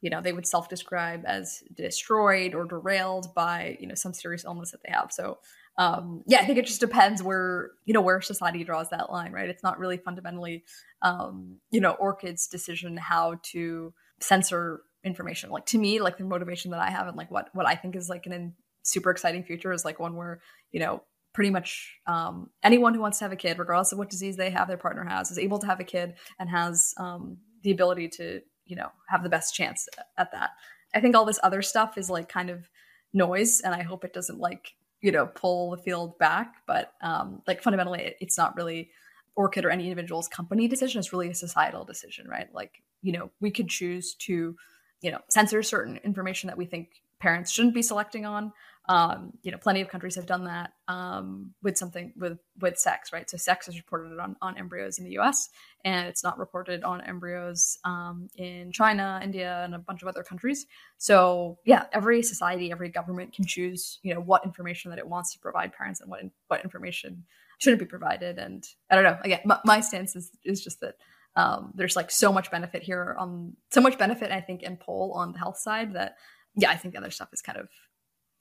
[0.00, 4.70] you know, they would self-describe as destroyed or derailed by, you know, some serious illness
[4.70, 5.12] that they have.
[5.12, 5.38] So
[5.80, 9.32] um, yeah, I think it just depends where you know where society draws that line,
[9.32, 9.48] right?
[9.48, 10.62] It's not really fundamentally,
[11.00, 15.48] um, you know, Orchid's decision how to censor information.
[15.48, 17.96] Like to me, like the motivation that I have and like what what I think
[17.96, 22.50] is like an super exciting future is like one where you know pretty much um,
[22.62, 25.04] anyone who wants to have a kid, regardless of what disease they have, their partner
[25.04, 28.90] has, is able to have a kid and has um, the ability to you know
[29.08, 29.88] have the best chance
[30.18, 30.50] at that.
[30.94, 32.68] I think all this other stuff is like kind of
[33.14, 36.56] noise, and I hope it doesn't like you know pull the field back.
[36.66, 38.90] But um, like fundamentally, it's not really
[39.36, 40.98] Orchid or any individual's company decision.
[40.98, 42.48] It's really a societal decision, right?
[42.52, 44.56] Like you know we could choose to
[45.02, 46.88] you know censor certain information that we think
[47.20, 48.52] parents shouldn't be selecting on
[48.90, 53.12] um, you know, plenty of countries have done that um, with something with with sex,
[53.12, 53.30] right?
[53.30, 55.48] So sex is reported on, on embryos in the U.S.
[55.84, 60.24] and it's not reported on embryos um, in China, India, and a bunch of other
[60.24, 60.66] countries.
[60.98, 65.32] So yeah, every society, every government can choose, you know, what information that it wants
[65.34, 67.26] to provide parents and what what information
[67.58, 68.38] shouldn't be provided.
[68.38, 69.18] And I don't know.
[69.22, 70.96] Again, my, my stance is is just that
[71.36, 75.12] um, there's like so much benefit here on so much benefit, I think, in poll
[75.14, 76.16] on the health side that
[76.56, 77.68] yeah, I think the other stuff is kind of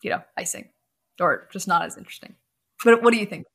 [0.02, 0.70] you know, icing
[1.20, 2.36] or just not as interesting.
[2.84, 3.46] But what do you think?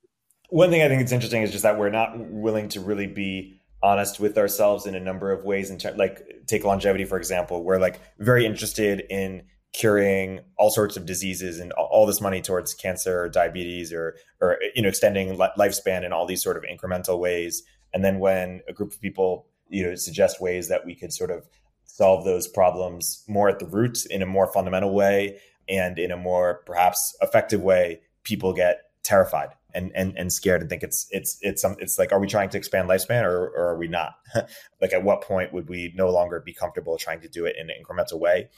[0.50, 3.58] One thing I think it's interesting is just that we're not willing to really be
[3.82, 5.70] honest with ourselves in a number of ways.
[5.70, 11.04] And like take longevity for example, we're like very interested in curing all sorts of
[11.04, 16.04] diseases and all this money towards cancer or diabetes or or you know extending lifespan
[16.04, 17.62] in all these sort of incremental ways.
[17.92, 21.30] And then when a group of people you know suggest ways that we could sort
[21.30, 21.46] of
[21.84, 26.16] solve those problems more at the root in a more fundamental way and in a
[26.16, 31.36] more perhaps effective way, people get terrified and and and scared and think it's it's
[31.42, 34.14] it's some it's like are we trying to expand lifespan or, or are we not?
[34.80, 37.70] Like at what point would we no longer be comfortable trying to do it in
[37.70, 38.50] an incremental way?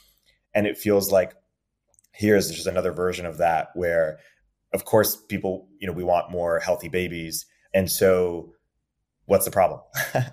[0.53, 1.33] And it feels like
[2.11, 4.19] here's just another version of that where
[4.73, 7.45] of course people you know we want more healthy babies.
[7.73, 8.53] And so
[9.25, 9.81] what's the problem?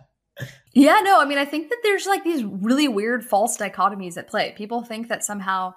[0.76, 4.26] Yeah no i mean i think that there's like these really weird false dichotomies at
[4.26, 4.52] play.
[4.56, 5.74] People think that somehow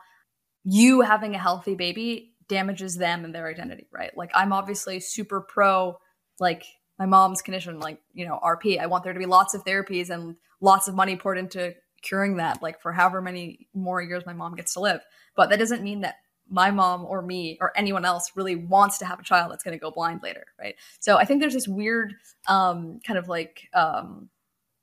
[0.69, 4.15] you having a healthy baby damages them and their identity, right?
[4.17, 5.97] Like I'm obviously super pro
[6.39, 6.65] like
[6.99, 8.77] my mom's condition, like, you know, RP.
[8.79, 12.37] I want there to be lots of therapies and lots of money poured into curing
[12.37, 15.01] that, like for however many more years my mom gets to live.
[15.37, 16.15] But that doesn't mean that
[16.49, 19.77] my mom or me or anyone else really wants to have a child that's going
[19.77, 20.75] to go blind later, right?
[20.99, 22.15] So I think there's this weird
[22.47, 24.29] um, kind of like um,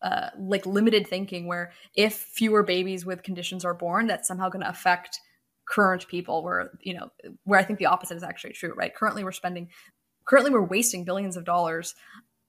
[0.01, 4.65] uh, like limited thinking where if fewer babies with conditions are born, that's somehow going
[4.65, 5.21] to affect
[5.67, 7.11] current people where you know
[7.45, 8.95] where i think the opposite is actually true right?
[8.95, 9.69] Currently we're spending
[10.25, 11.95] currently we're wasting billions of dollars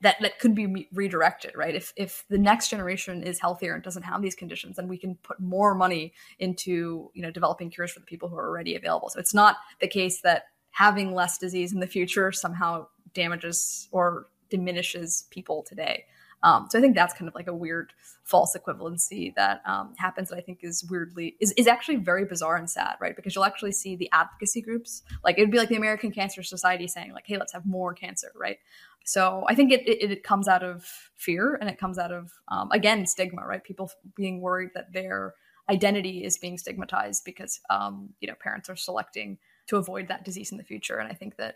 [0.01, 1.75] that that could be redirected right?
[1.75, 5.15] If if the next generation is healthier and doesn't have these conditions then we can
[5.23, 9.09] put more money into you know developing cures for the people who are already available.
[9.09, 14.27] So it's not the case that having less disease in the future somehow damages or
[14.49, 16.05] diminishes people today
[16.45, 17.91] um, so I think that's kind of like a weird
[18.23, 22.55] false equivalency that um, happens that I think is weirdly is, is actually very bizarre
[22.55, 23.15] and sad, right?
[23.15, 26.87] Because you'll actually see the advocacy groups, like it'd be like the American Cancer Society
[26.87, 28.57] saying like, "Hey, let's have more cancer," right?
[29.05, 32.31] So I think it, it, it comes out of fear and it comes out of
[32.47, 33.63] um, again stigma, right?
[33.63, 35.33] People being worried that their
[35.67, 40.51] identity is being stigmatized because um, you know parents are selecting to avoid that disease
[40.51, 41.55] in the future, and I think that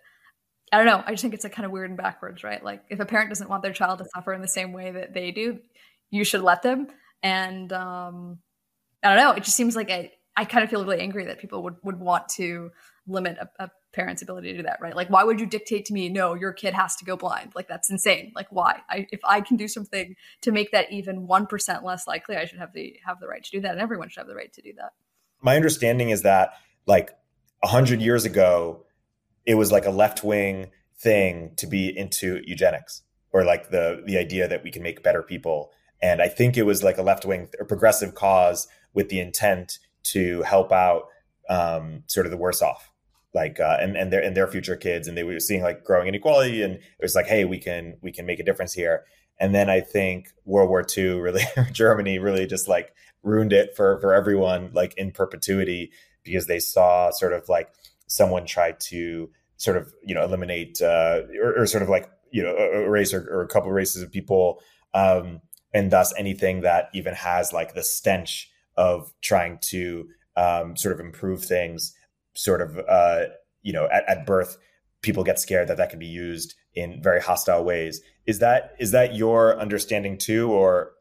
[0.71, 1.03] I don't know.
[1.05, 2.63] I just think it's like kind of weird and backwards, right?
[2.63, 5.13] Like if a parent doesn't want their child to suffer in the same way that
[5.13, 5.59] they do,
[6.11, 6.87] you should let them.
[7.23, 8.39] And um,
[9.03, 9.31] I don't know.
[9.31, 11.99] It just seems like I, I kind of feel really angry that people would, would
[11.99, 12.71] want to
[13.07, 14.95] limit a, a parent's ability to do that, right?
[14.95, 17.53] Like, why would you dictate to me, no, your kid has to go blind?
[17.55, 18.31] Like, that's insane.
[18.35, 18.81] Like, why?
[18.89, 22.59] I, if I can do something to make that even 1% less likely, I should
[22.59, 23.71] have the, have the right to do that.
[23.71, 24.91] And everyone should have the right to do that.
[25.41, 26.53] My understanding is that
[26.85, 27.15] like
[27.63, 28.85] a hundred years ago,
[29.49, 34.15] it was like a left wing thing to be into eugenics or like the the
[34.15, 35.71] idea that we can make better people.
[36.03, 39.79] And I think it was like a left wing or progressive cause with the intent
[40.03, 41.05] to help out
[41.49, 42.91] um, sort of the worse off,
[43.33, 45.07] like uh, and and their and their future kids.
[45.07, 48.11] And they were seeing like growing inequality, and it was like, hey, we can we
[48.11, 49.03] can make a difference here.
[49.39, 53.99] And then I think World War II really Germany really just like ruined it for
[53.99, 55.91] for everyone like in perpetuity
[56.23, 57.71] because they saw sort of like
[58.05, 59.29] someone try to
[59.59, 63.13] sort of you know eliminate uh, or, or, sort of like you know a, race
[63.13, 64.61] or, or, a couple of races of people
[64.93, 65.41] um,
[65.73, 70.99] and thus anything that even has like the stench of trying to um, sort of
[70.99, 71.93] improve things
[72.33, 73.25] sort of uh,
[73.61, 74.57] you know at, at birth
[75.01, 78.01] people get scared that that can be used in very hostile ways.
[78.25, 80.93] Is that is that your understanding too or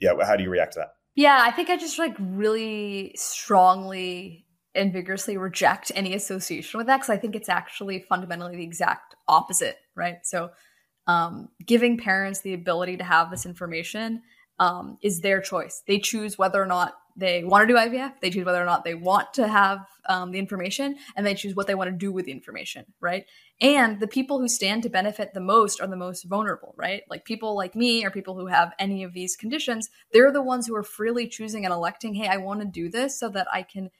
[0.00, 0.94] yeah how do you react to that?
[1.16, 4.43] Yeah i think i just like really strongly
[4.74, 9.14] and vigorously reject any association with that because I think it's actually fundamentally the exact
[9.28, 10.18] opposite, right?
[10.22, 10.50] So,
[11.06, 14.22] um, giving parents the ability to have this information
[14.58, 15.82] um, is their choice.
[15.86, 18.84] They choose whether or not they want to do IVF, they choose whether or not
[18.84, 22.10] they want to have um, the information, and they choose what they want to do
[22.10, 23.24] with the information, right?
[23.60, 27.02] And the people who stand to benefit the most are the most vulnerable, right?
[27.08, 30.66] Like people like me or people who have any of these conditions, they're the ones
[30.66, 33.62] who are freely choosing and electing, hey, I want to do this so that I
[33.62, 33.90] can,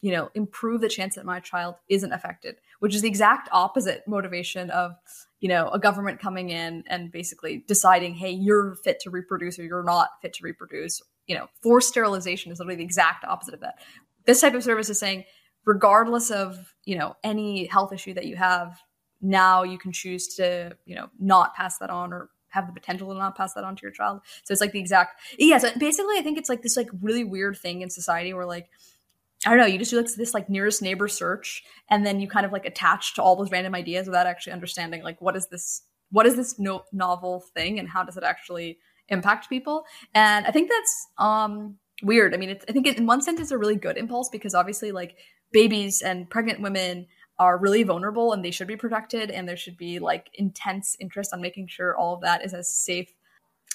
[0.00, 4.06] you know, improve the chance that my child isn't affected, which is the exact opposite
[4.06, 4.96] motivation of,
[5.40, 9.64] you know, a government coming in and basically deciding, hey, you're fit to reproduce or
[9.64, 11.02] you're not fit to reproduce.
[11.26, 13.78] You know, forced sterilization is literally the exact opposite of that.
[14.24, 15.24] This type of service is saying,
[15.64, 18.80] regardless of, you know, any health issue that you have,
[19.20, 23.12] now you can choose to you know not pass that on or have the potential
[23.12, 25.70] to not pass that on to your child so it's like the exact yeah so
[25.78, 28.68] basically i think it's like this like really weird thing in society where like
[29.46, 32.28] I don't know, you just do like this like nearest neighbor search and then you
[32.28, 35.46] kind of like attach to all those random ideas without actually understanding like what is
[35.48, 39.84] this what is this no- novel thing and how does it actually impact people?
[40.14, 42.34] And I think that's um weird.
[42.34, 45.16] I mean, I think in one sense it's a really good impulse because obviously like
[45.52, 47.06] babies and pregnant women
[47.38, 51.32] are really vulnerable and they should be protected and there should be like intense interest
[51.32, 53.10] on making sure all of that is as safe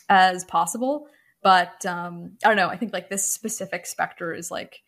[0.08, 1.08] as possible
[1.42, 4.84] but um i don't know i think like this specific specter is like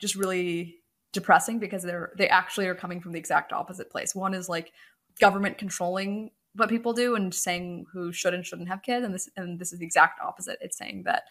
[0.00, 0.76] just really
[1.12, 4.14] depressing because they're they actually are coming from the exact opposite place.
[4.14, 4.72] One is like
[5.20, 9.28] government controlling what people do and saying who should and shouldn't have kids and this
[9.36, 10.58] and this is the exact opposite.
[10.60, 11.24] It's saying that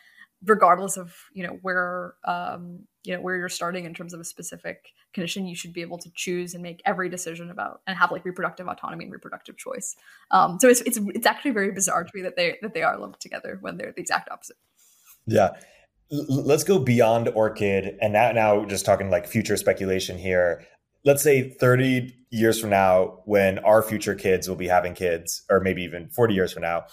[0.45, 4.23] regardless of you know where um, you know where you're starting in terms of a
[4.23, 8.11] specific condition you should be able to choose and make every decision about and have
[8.11, 9.95] like reproductive autonomy and reproductive choice.
[10.31, 12.97] Um, so it's, it's it's actually very bizarre to me that they that they are
[12.97, 14.57] lumped together when they're the exact opposite.
[15.25, 15.51] Yeah
[16.11, 20.65] let's go beyond orchid and now now just talking like future speculation here.
[21.05, 25.59] Let's say 30 years from now when our future kids will be having kids or
[25.59, 26.85] maybe even 40 years from now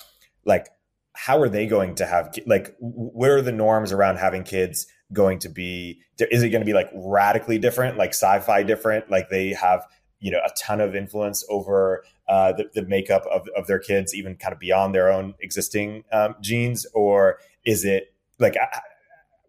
[0.46, 0.68] like
[1.14, 5.38] how are they going to have like what are the norms around having kids going
[5.40, 6.00] to be?
[6.18, 9.86] Is it going to be like radically different like sci-fi different like they have
[10.20, 14.14] you know a ton of influence over uh, the, the makeup of, of their kids
[14.14, 16.86] even kind of beyond their own existing um, genes?
[16.94, 18.56] Or is it like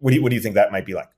[0.00, 1.10] what do you what do you think that might be like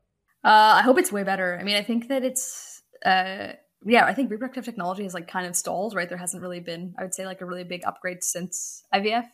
[0.44, 3.52] uh, i hope it's way better i mean i think that it's uh,
[3.84, 6.94] yeah i think reproductive technology has like kind of stalled right there hasn't really been
[6.98, 9.26] i would say like a really big upgrade since ivf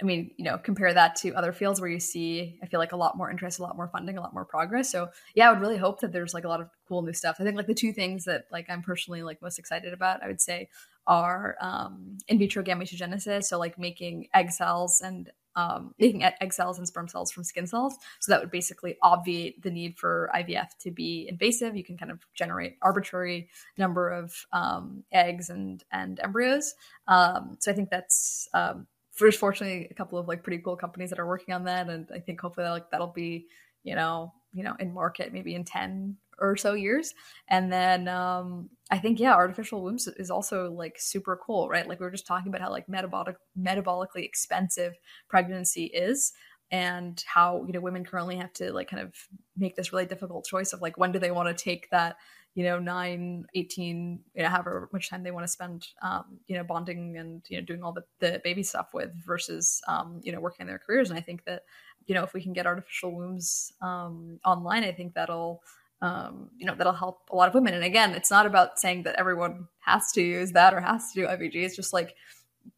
[0.00, 2.92] I mean, you know, compare that to other fields where you see, I feel like
[2.92, 4.90] a lot more interest, a lot more funding, a lot more progress.
[4.90, 7.36] So yeah, I would really hope that there's like a lot of cool new stuff.
[7.38, 10.26] I think like the two things that like I'm personally like most excited about, I
[10.26, 10.68] would say,
[11.06, 13.44] are um, in vitro gametogenesis.
[13.44, 17.66] So like making egg cells and um, making egg cells and sperm cells from skin
[17.66, 17.94] cells.
[18.20, 21.76] So that would basically obviate the need for IVF to be invasive.
[21.76, 26.74] You can kind of generate arbitrary number of um, eggs and and embryos.
[27.08, 28.86] Um, so I think that's um,
[29.18, 32.08] there's fortunately a couple of like pretty cool companies that are working on that, and
[32.12, 33.46] I think hopefully like that'll be
[33.82, 37.14] you know you know in market maybe in ten or so years.
[37.48, 41.88] And then um, I think yeah, artificial wombs is also like super cool, right?
[41.88, 44.94] Like we were just talking about how like metabolic metabolically expensive
[45.28, 46.32] pregnancy is
[46.70, 49.14] and how you know women currently have to like kind of
[49.56, 52.16] make this really difficult choice of like when do they want to take that
[52.54, 56.56] you know 9 18 you know however much time they want to spend um, you
[56.56, 60.32] know bonding and you know doing all the, the baby stuff with versus um, you
[60.32, 61.62] know working in their careers and i think that
[62.06, 65.62] you know if we can get artificial wombs um, online i think that'll
[66.04, 69.02] um, you know that'll help a lot of women and again it's not about saying
[69.02, 72.14] that everyone has to use that or has to do ivg it's just like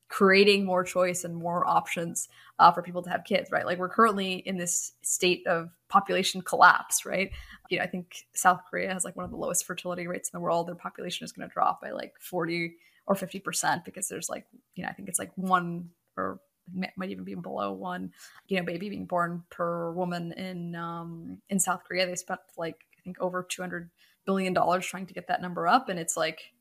[0.08, 3.66] creating more choice and more options uh, for people to have kids, right?
[3.66, 7.30] Like we're currently in this state of population collapse, right?
[7.70, 10.38] You know, I think South Korea has like one of the lowest fertility rates in
[10.38, 10.68] the world.
[10.68, 14.84] Their population is going to drop by like 40 or 50% because there's like, you
[14.84, 16.40] know, I think it's like one or
[16.96, 18.12] might even be below one,
[18.48, 22.06] you know, baby being born per woman in um, in South Korea.
[22.06, 23.90] They spent like think over 200
[24.26, 26.52] billion dollars trying to get that number up, and it's like,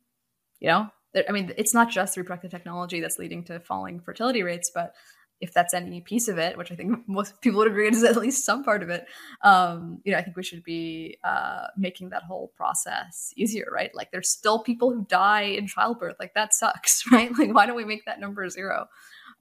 [0.59, 0.89] you know,
[1.27, 4.93] I mean, it's not just reproductive technology that's leading to falling fertility rates, but
[5.41, 8.17] if that's any piece of it, which I think most people would agree is at
[8.17, 9.05] least some part of it,
[9.41, 13.93] um, you know, I think we should be uh, making that whole process easier, right?
[13.93, 16.15] Like, there's still people who die in childbirth.
[16.19, 17.31] Like, that sucks, right?
[17.37, 18.87] Like, why don't we make that number zero?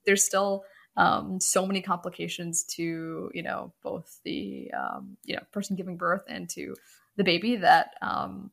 [0.04, 0.64] There's still
[0.96, 6.24] um, so many complications to, you know, both the, um, you know, person giving birth
[6.28, 6.74] and to
[7.16, 8.50] the baby that, um,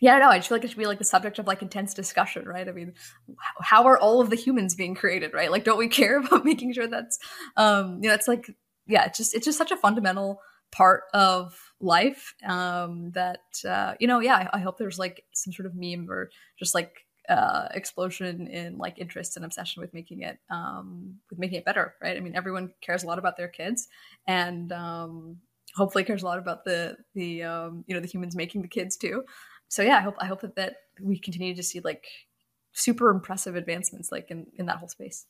[0.00, 0.28] yeah, I know.
[0.28, 2.68] I just feel like it should be like the subject of like intense discussion, right?
[2.68, 2.94] I mean,
[3.60, 5.50] how are all of the humans being created, right?
[5.50, 7.18] Like, don't we care about making sure that's,
[7.56, 8.50] um, you know, it's like,
[8.86, 10.40] yeah, it's just it's just such a fundamental
[10.70, 14.48] part of life um, that uh, you know, yeah.
[14.52, 18.78] I, I hope there's like some sort of meme or just like uh, explosion in
[18.78, 22.16] like interest and obsession with making it um, with making it better, right?
[22.16, 23.88] I mean, everyone cares a lot about their kids,
[24.26, 25.36] and um,
[25.76, 28.96] hopefully cares a lot about the the um, you know the humans making the kids
[28.96, 29.24] too.
[29.68, 32.06] So yeah, I hope I hope that, that we continue to see like
[32.72, 35.26] super impressive advancements like in in that whole space.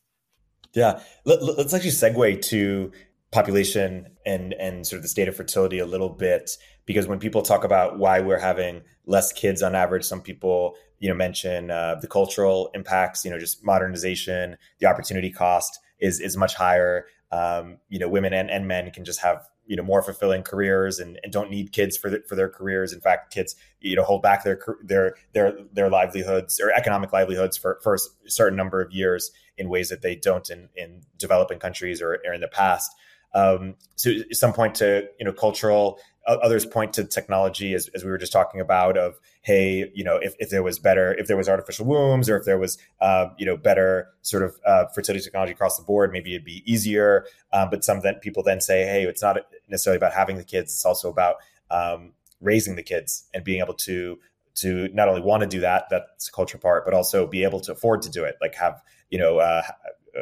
[0.75, 2.93] Yeah, Let, us actually segue to
[3.31, 6.51] population and and sort of the state of fertility a little bit
[6.87, 11.09] because when people talk about why we're having less kids on average, some people you
[11.09, 16.37] know mention uh, the cultural impacts, you know, just modernization, the opportunity cost is is
[16.37, 17.07] much higher.
[17.31, 20.99] Um, you know, women and, and men can just have you know more fulfilling careers
[20.99, 22.93] and, and don't need kids for the, for their careers.
[22.93, 27.57] In fact, kids you know hold back their their their their livelihoods or economic livelihoods
[27.57, 31.59] for for a certain number of years in ways that they don't in in developing
[31.59, 32.91] countries or, or in the past.
[33.35, 36.01] Um, so some point to you know cultural
[36.37, 40.17] others point to technology as, as we were just talking about of hey you know
[40.17, 43.29] if, if there was better if there was artificial wombs or if there was uh,
[43.39, 47.27] you know better sort of uh, fertility technology across the board maybe it'd be easier.
[47.53, 50.85] Um, but some people then say hey it's not necessarily about having the kids it's
[50.85, 51.37] also about
[51.71, 54.19] um, raising the kids and being able to
[54.57, 57.61] to not only want to do that that's a culture part but also be able
[57.61, 59.63] to afford to do it like have you know uh,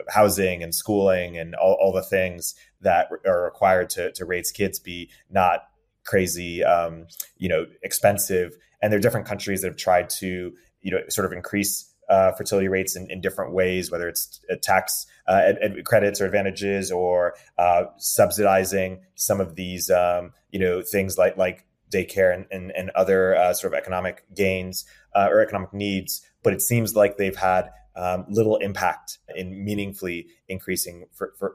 [0.09, 4.79] housing and schooling and all, all the things that are required to, to raise kids
[4.79, 5.69] be not
[6.07, 8.57] crazy, um, you know, expensive.
[8.81, 12.33] And there are different countries that have tried to, you know, sort of increase uh,
[12.33, 17.35] fertility rates in, in, different ways, whether it's tax uh, ed- credits or advantages or
[17.59, 22.91] uh, subsidizing some of these, um, you know, things like like daycare and, and, and
[22.91, 24.85] other uh, sort of economic gains
[25.15, 26.23] uh, or economic needs.
[26.43, 31.07] But it seems like they've had um, little impact in meaningfully increasing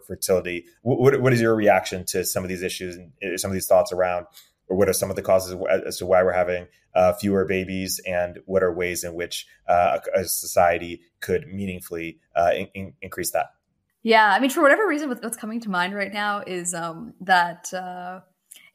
[0.05, 0.65] fertility.
[0.81, 3.67] What, what is your reaction to some of these issues and uh, some of these
[3.67, 4.25] thoughts around,
[4.67, 8.01] or what are some of the causes as to why we're having uh, fewer babies,
[8.05, 13.51] and what are ways in which uh, a, society could meaningfully uh, in, increase that?
[14.03, 17.71] Yeah, I mean, for whatever reason, what's coming to mind right now is um, that
[17.71, 18.21] uh,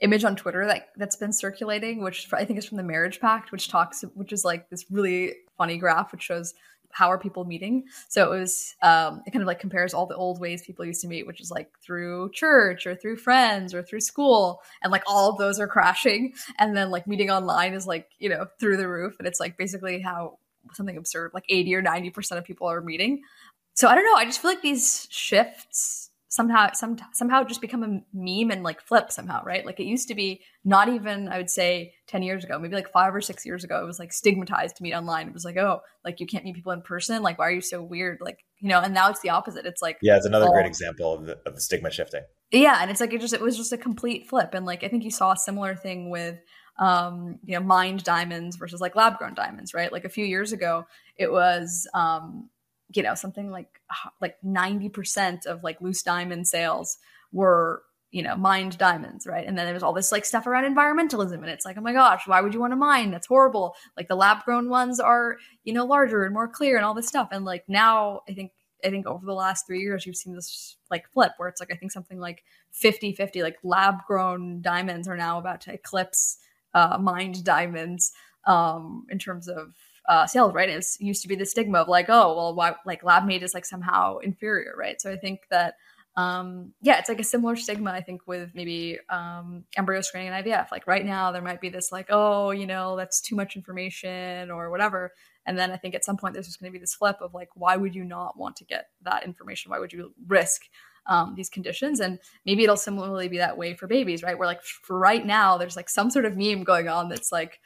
[0.01, 3.51] image on Twitter that that's been circulating, which I think is from the Marriage Pact,
[3.51, 6.55] which talks, which is like this really funny graph, which shows
[6.97, 7.85] how are people meeting.
[8.09, 11.03] So it was um, it kind of like compares all the old ways people used
[11.03, 15.03] to meet which is like through church or through friends or through school and like
[15.07, 16.33] all of those are crashing.
[16.59, 19.59] And then like meeting online is like you know through the roof and it's like
[19.59, 20.39] basically how
[20.73, 23.21] something absurd like 80 or 90 percent of people are meeting.
[23.75, 26.06] So i don't know i just feel like these shifts
[26.37, 29.65] somehow some, somehow just become a meme and like flip somehow right?
[29.65, 32.93] Like it used to be not even i would say 10 years ago maybe like
[32.93, 35.27] five or six years ago it was like stigmatized to meet online.
[35.27, 37.23] It was like oh like you can't meet people in person?
[37.23, 38.19] Like why are you so weird?
[38.21, 39.65] Like you know and now it's the opposite.
[39.67, 42.23] It's like yeah it's another great example of the, of the stigma shifting.
[42.53, 44.51] Yeah and it's like it just it was just a complete flip.
[44.53, 46.37] And like i think you saw a similar thing with
[46.79, 49.91] um you know mined diamonds versus like lab grown diamonds right?
[49.91, 50.85] Like a few years ago
[51.17, 52.51] it was um
[52.95, 53.81] you know something like
[54.21, 56.99] like 90% of like loose diamond sales
[57.33, 59.47] were you know mined diamonds right?
[59.47, 62.27] And then there's all this like stuff around environmentalism and it's like oh my gosh
[62.27, 63.11] why would you want to mine?
[63.11, 63.75] That's horrible.
[63.97, 67.09] Like the lab grown ones are you know larger and more clear and all this
[67.09, 67.29] stuff.
[67.33, 68.53] And like now i think
[68.85, 71.73] i think over the last three years you've seen this like flip where it's like
[71.73, 76.39] i think something like 50 50 like lab grown diamonds are now about to eclipse
[76.75, 78.13] uh, mined diamonds
[78.47, 79.75] um, in terms of
[80.09, 80.69] uh, sales, right?
[80.69, 83.55] It used to be the stigma of like, oh, well, why, like lab made is
[83.55, 85.01] like somehow inferior, right?
[85.01, 85.75] So I think that,
[86.17, 90.45] um, yeah, it's like a similar stigma, I think, with maybe um, embryo screening and
[90.45, 90.71] IVF.
[90.71, 94.51] Like right now, there might be this like, oh, you know, that's too much information
[94.51, 95.13] or whatever.
[95.45, 97.35] And then I think at some point, there's just going to be this flip of
[97.35, 99.71] like, why would you not want to get that information?
[99.71, 100.63] Why would you risk
[101.09, 102.01] um, these conditions.
[102.01, 104.39] And maybe it'll similarly be that way for babies, right?
[104.39, 107.61] Where like for right now, there's like some sort of meme going on that's like,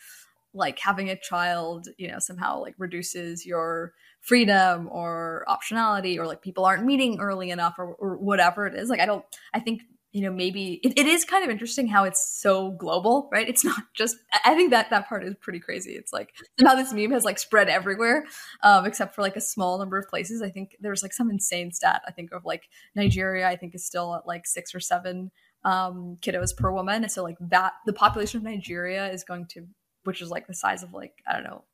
[0.53, 6.43] like having a child you know somehow like reduces your freedom or optionality or like
[6.43, 8.89] people aren't meeting early enough or, or whatever it is.
[8.89, 9.25] Like i don't
[9.55, 9.83] i think
[10.13, 13.49] you know maybe it, it is kind of interesting how it's so global right?
[13.49, 15.93] It's not just i think that that part is pretty crazy.
[15.93, 18.27] It's like somehow this meme has like spread everywhere
[18.63, 20.43] um, except for like a small number of places.
[20.43, 23.87] I think there's like some insane stat i think of like nigeria i think is
[23.87, 25.31] still at like six or seven
[25.63, 27.03] um, kiddos per woman.
[27.03, 29.67] And so like that the population of nigeria is going to
[30.05, 31.65] which is like the size of like I don't know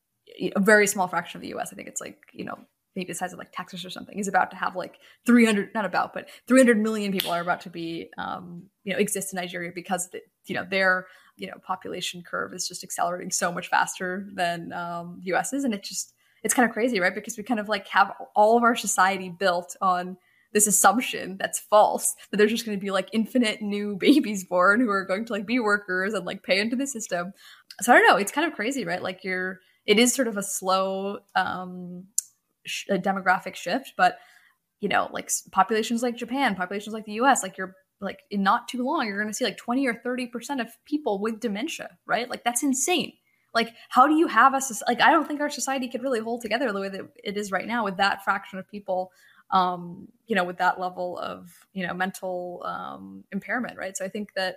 [0.55, 1.73] a very small fraction of the U.S.
[1.73, 2.59] I think it's like you know
[2.95, 5.85] maybe the size of like Texas or something is about to have like 300 not
[5.85, 9.71] about but 300 million people are about to be um, you know exist in Nigeria
[9.75, 11.07] because the, you know their
[11.37, 15.53] you know population curve is just accelerating so much faster than um, the U.S.
[15.53, 18.13] is and it just it's kind of crazy right because we kind of like have
[18.35, 20.17] all of our society built on
[20.53, 24.81] this assumption that's false that there's just going to be like infinite new babies born
[24.81, 27.33] who are going to like be workers and like pay into the system.
[27.81, 29.03] So i don't know it's kind of crazy right?
[29.03, 32.05] Like you're it is sort of a slow um
[32.65, 34.19] sh- a demographic shift but
[34.81, 38.69] you know like populations like japan populations like the us like you're like in not
[38.69, 42.29] too long you're going to see like 20 or 30% of people with dementia right?
[42.29, 43.13] Like that's insane.
[43.55, 46.43] Like how do you have us like i don't think our society could really hold
[46.43, 49.11] together the way that it is right now with that fraction of people
[49.51, 54.09] um you know with that level of you know mental um impairment right so i
[54.09, 54.57] think that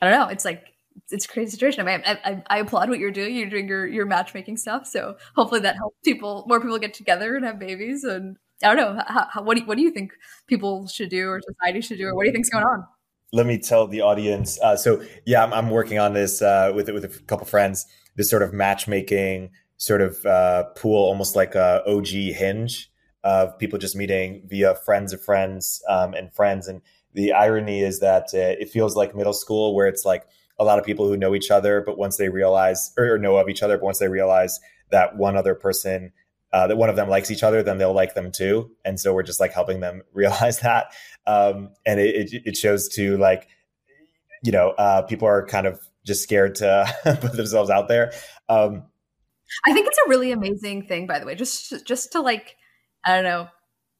[0.00, 0.74] i don't know it's like
[1.10, 1.86] it's a crazy situation.
[1.86, 3.34] I mean, I, I, I, applaud what you're doing.
[3.34, 7.36] You're doing your your matchmaking stuff, so hopefully that helps people, more people get together
[7.36, 8.04] and have babies.
[8.04, 10.12] And I don't know, how, how, what do you, what do you think
[10.46, 12.84] people should do or society should do, or what do you think's going on?
[13.32, 14.60] Let me tell the audience.
[14.60, 17.86] Uh, so yeah, I'm, I'm, working on this uh, with with a couple friends.
[18.16, 22.90] This sort of matchmaking sort of uh, pool, almost like a OG Hinge
[23.24, 26.68] of people just meeting via friends of friends um, and friends.
[26.68, 26.80] And
[27.14, 30.24] the irony is that uh, it feels like middle school, where it's like
[30.58, 33.48] a lot of people who know each other, but once they realize or know of
[33.48, 34.60] each other, but once they realize
[34.90, 36.12] that one other person
[36.52, 38.70] uh, that one of them likes each other, then they'll like them too.
[38.84, 40.92] And so we're just like helping them realize that.
[41.26, 43.48] Um, and it, it, it, shows to like,
[44.42, 48.12] you know, uh, people are kind of just scared to put themselves out there.
[48.48, 48.84] Um,
[49.66, 52.56] I think it's a really amazing thing, by the way, just, just to like,
[53.04, 53.48] I don't know,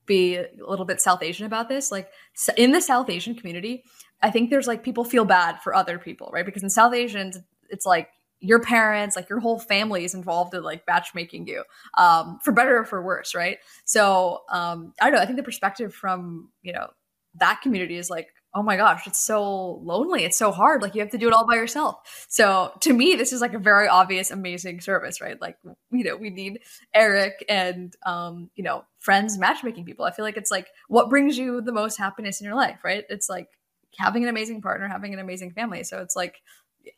[0.06, 1.90] be a little bit South Asian about this.
[1.90, 2.10] Like
[2.56, 3.84] in the South Asian community,
[4.22, 6.44] I think there's like people feel bad for other people, right?
[6.44, 7.38] Because in South Asians,
[7.68, 8.08] it's like
[8.40, 11.62] your parents, like your whole family is involved in like matchmaking you,
[11.98, 13.58] um, for better or for worse, right?
[13.84, 15.22] So um, I don't know.
[15.22, 16.88] I think the perspective from you know
[17.34, 20.82] that community is like, oh my gosh, it's so lonely, it's so hard.
[20.82, 22.26] Like you have to do it all by yourself.
[22.28, 25.40] So to me, this is like a very obvious, amazing service, right?
[25.40, 25.56] Like
[25.90, 26.60] you know, we need
[26.94, 30.04] Erik and um, you know friends matchmaking people.
[30.04, 33.04] I feel like it's like what brings you the most happiness in your life, right?
[33.08, 33.48] It's like
[33.98, 35.84] having an amazing partner, having an amazing family.
[35.84, 36.42] So it's like,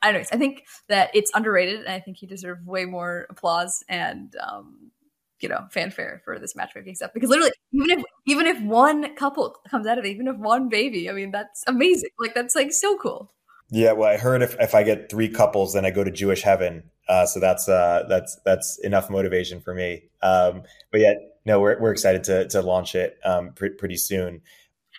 [0.03, 4.34] anyways, I think that it's underrated, and I think he deserves way more applause and
[4.36, 4.90] um,
[5.43, 7.12] you know fanfare for this matchmaking stuff.
[7.12, 10.68] Because literally, even if even if one couple comes out of it, even if one
[10.68, 12.11] baby, I mean, that's amazing.
[12.18, 13.32] Like that's like so cool.
[13.70, 16.43] Yeah, well, I heard if if I get three couples, then I go to Jewish
[16.43, 16.84] heaven.
[17.09, 20.05] Uh, so that's uh, that's that's enough motivation for me.
[20.22, 24.43] Um, but yet, no, we're we're excited to to launch it um, pre- pretty soon.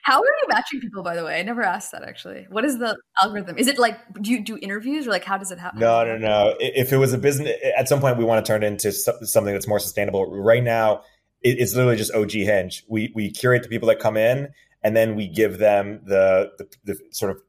[0.04, 1.40] How are you matching people, by the way?
[1.40, 2.46] I never asked that actually.
[2.50, 3.58] What is the algorithm?
[3.58, 5.80] Is it like do you do interviews or like how does it happen?
[5.80, 6.56] No, no, no.
[6.60, 9.54] If it was a business, at some point we want to turn it into something
[9.54, 10.30] that's more sustainable.
[10.30, 11.04] Right now,
[11.42, 12.84] it's literally just OG Hinge.
[12.90, 14.50] We we curate the people that come in,
[14.84, 17.42] and then we give them the the, the sort of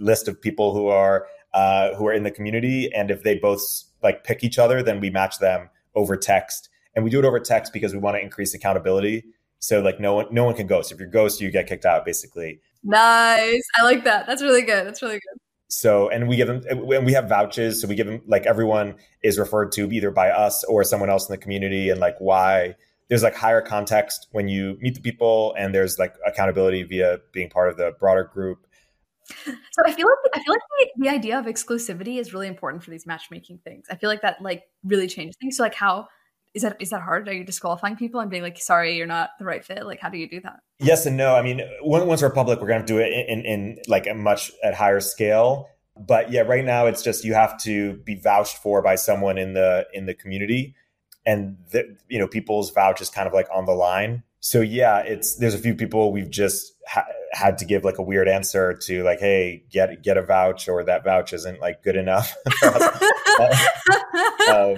[0.00, 3.62] list of people who are uh, who are in the community, and if they both
[4.02, 6.70] like pick each other, then we match them over text.
[6.94, 9.24] And we do it over text because we want to increase accountability.
[9.60, 10.90] So like no one no one can ghost.
[10.90, 12.60] If you're ghost, you get kicked out basically.
[12.82, 13.62] Nice.
[13.76, 14.26] I like that.
[14.26, 14.86] That's really good.
[14.86, 15.40] That's really good.
[15.68, 17.80] So and we give them and we have vouchers.
[17.80, 21.28] So we give them like everyone is referred to either by us or someone else
[21.28, 22.74] in the community and like why
[23.08, 27.50] there's like higher context when you meet the people and there's like accountability via being
[27.50, 28.66] part of the broader group.
[29.44, 30.60] So I feel like I feel like
[30.96, 33.86] the, the idea of exclusivity is really important for these matchmaking things.
[33.90, 35.58] I feel like that like really changes things.
[35.58, 36.08] So like how
[36.54, 37.28] is that is that hard?
[37.28, 39.86] Are you disqualifying people and being like, sorry, you're not the right fit?
[39.86, 40.60] Like, how do you do that?
[40.78, 41.34] Yes and no.
[41.34, 44.14] I mean, once we're public, we're going to do it in, in, in like a
[44.14, 45.68] much at higher scale.
[45.96, 49.54] But yeah, right now it's just you have to be vouched for by someone in
[49.54, 50.74] the in the community,
[51.26, 54.22] and the, you know people's vouch is kind of like on the line.
[54.40, 58.02] So yeah, it's there's a few people we've just ha- had to give like a
[58.02, 61.96] weird answer to like, hey, get get a vouch or that vouch isn't like good
[61.96, 62.34] enough.
[64.48, 64.76] um,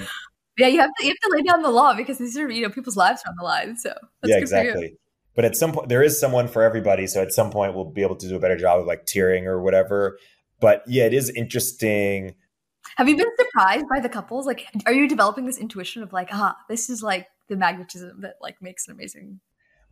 [0.58, 2.62] yeah, you have to you have to lay down the law because these are you
[2.62, 3.76] know people's lives are on the line.
[3.76, 3.94] So
[4.24, 4.96] yeah, exactly.
[5.34, 7.06] But at some point, there is someone for everybody.
[7.06, 9.46] So at some point, we'll be able to do a better job of like tiering
[9.46, 10.18] or whatever.
[10.60, 12.34] But yeah, it is interesting.
[12.96, 14.46] Have you been surprised by the couples?
[14.46, 18.34] Like, are you developing this intuition of like, ah, this is like the magnetism that
[18.42, 19.40] like makes an amazing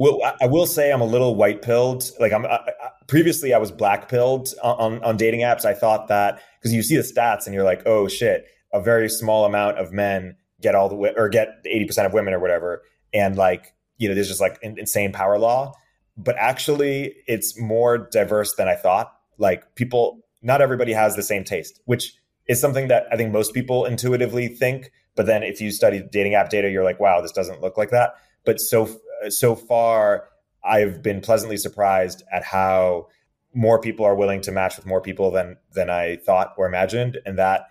[0.00, 2.10] well, I will say I'm a little white pilled.
[2.18, 2.70] Like I'm I, I,
[3.06, 5.66] previously, I was black pilled on, on dating apps.
[5.66, 9.10] I thought that because you see the stats and you're like, oh shit, a very
[9.10, 12.82] small amount of men get all the or get 80% of women or whatever.
[13.12, 15.74] And like, you know, there's just like insane power law.
[16.16, 19.12] But actually, it's more diverse than I thought.
[19.38, 22.14] Like, people, not everybody has the same taste, which
[22.46, 24.90] is something that I think most people intuitively think.
[25.16, 27.90] But then if you study dating app data, you're like, wow, this doesn't look like
[27.90, 28.14] that.
[28.44, 28.88] But so,
[29.28, 30.28] so far,
[30.62, 33.08] I've been pleasantly surprised at how
[33.54, 37.18] more people are willing to match with more people than than I thought or imagined,
[37.24, 37.62] and that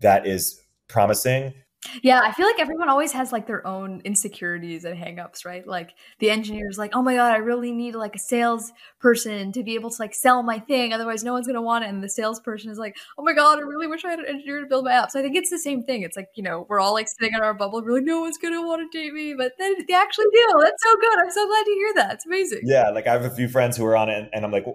[0.00, 1.54] that is promising.
[2.02, 5.66] Yeah, I feel like everyone always has like their own insecurities and hangups, right?
[5.66, 9.74] Like the engineer's like, "Oh my god, I really need like a salesperson to be
[9.74, 12.70] able to like sell my thing, otherwise no one's gonna want it." And the salesperson
[12.70, 14.92] is like, "Oh my god, I really wish I had an engineer to build my
[14.92, 16.02] app." So I think it's the same thing.
[16.02, 18.60] It's like you know we're all like sitting in our bubble, like, "No one's gonna
[18.66, 20.46] want to date me," but then they actually do.
[20.62, 21.18] That's so good.
[21.18, 22.14] I'm so glad to hear that.
[22.14, 22.60] It's amazing.
[22.64, 24.66] Yeah, like I have a few friends who are on it, and I'm like,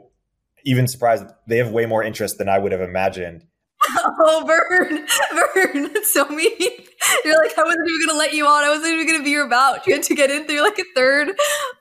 [0.64, 3.46] even surprised they have way more interest than I would have imagined.
[4.18, 6.52] Oh, Vern, Vern, that's so mean.
[7.24, 8.64] You're like, I wasn't even gonna let you on.
[8.64, 9.86] I wasn't even gonna be your vouch.
[9.86, 11.30] You had to get in through like a third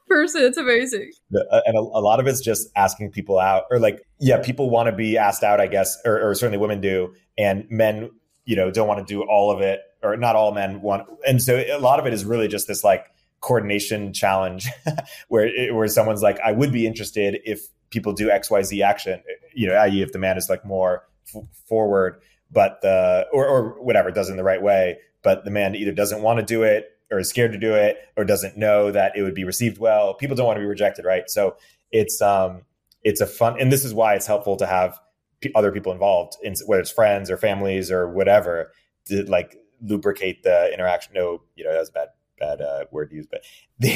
[0.09, 0.43] person.
[0.43, 1.13] It's amazing.
[1.35, 4.71] Uh, and a, a lot of it's just asking people out, or like, yeah, people
[4.71, 8.11] want to be asked out, I guess, or, or certainly women do, and men,
[8.45, 11.07] you know, don't want to do all of it, or not all men want.
[11.27, 13.07] And so a lot of it is really just this like
[13.41, 14.69] coordination challenge,
[15.29, 19.23] where where someone's like, I would be interested if people do X Y Z action,
[19.55, 21.05] you know, i.e., if the man is like more
[21.35, 22.21] f- forward,
[22.51, 25.93] but the or or whatever does it in the right way, but the man either
[25.93, 29.17] doesn't want to do it or is scared to do it or doesn't know that
[29.17, 30.15] it would be received well.
[30.15, 31.29] People don't want to be rejected, right?
[31.29, 31.57] So
[31.93, 32.63] it's um
[33.03, 34.99] it's a fun and this is why it's helpful to have
[35.41, 38.73] p- other people involved in whether it's friends or families or whatever
[39.07, 41.13] to like lubricate the interaction.
[41.15, 42.09] No, you know, that was a bad
[42.39, 43.43] bad uh, word used, but
[43.79, 43.93] the,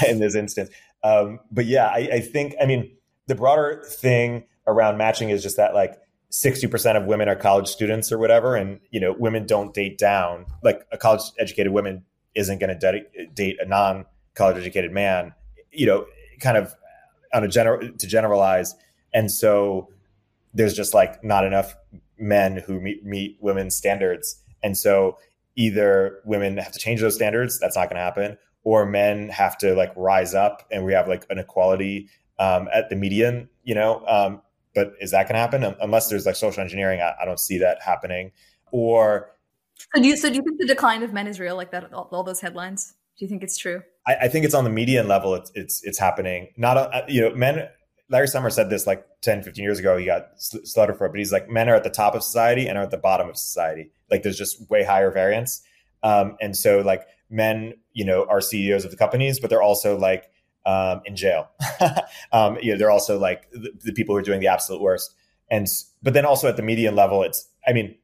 [0.08, 0.70] in this instance.
[1.02, 5.56] Um, but yeah, I, I think I mean the broader thing around matching is just
[5.56, 6.00] that like
[6.30, 10.46] 60% of women are college students or whatever and you know women don't date down.
[10.62, 12.04] Like a college educated woman
[12.34, 13.04] isn't going to
[13.34, 15.32] date a non college educated man
[15.70, 16.06] you know
[16.40, 16.74] kind of
[17.32, 18.74] on a general to generalize.
[19.12, 19.88] And so
[20.54, 21.74] there's just like not enough
[22.18, 24.40] men who meet, meet women's standards.
[24.62, 25.18] And so
[25.56, 29.58] either women have to change those standards that's not going to happen or men have
[29.58, 32.08] to like rise up and we have like an equality
[32.38, 34.40] um, at the median you know um,
[34.74, 37.00] but is that going to happen unless there's like social engineering?
[37.00, 38.32] I, I, don't see that happening.
[38.72, 39.30] Or
[39.94, 40.16] so do you?
[40.16, 41.56] So do you think the decline of men is real?
[41.56, 42.94] Like that, all, all those headlines.
[43.18, 43.82] Do you think it's true?
[44.06, 45.34] I, I, think it's on the median level.
[45.34, 46.48] It's it's it's happening.
[46.56, 47.68] Not a, you know men.
[48.10, 49.96] Larry Summer said this like 10, 15 years ago.
[49.96, 52.66] He got slaughtered for it, but he's like men are at the top of society
[52.66, 53.92] and are at the bottom of society.
[54.10, 55.62] Like there's just way higher variance.
[56.02, 59.96] Um, and so like men, you know, are CEOs of the companies, but they're also
[59.96, 60.30] like
[60.66, 61.48] um, in jail.
[62.32, 65.14] um, you know, they're also like the, the, people who are doing the absolute worst.
[65.50, 65.66] And
[66.02, 67.96] but then also at the median level, it's I mean,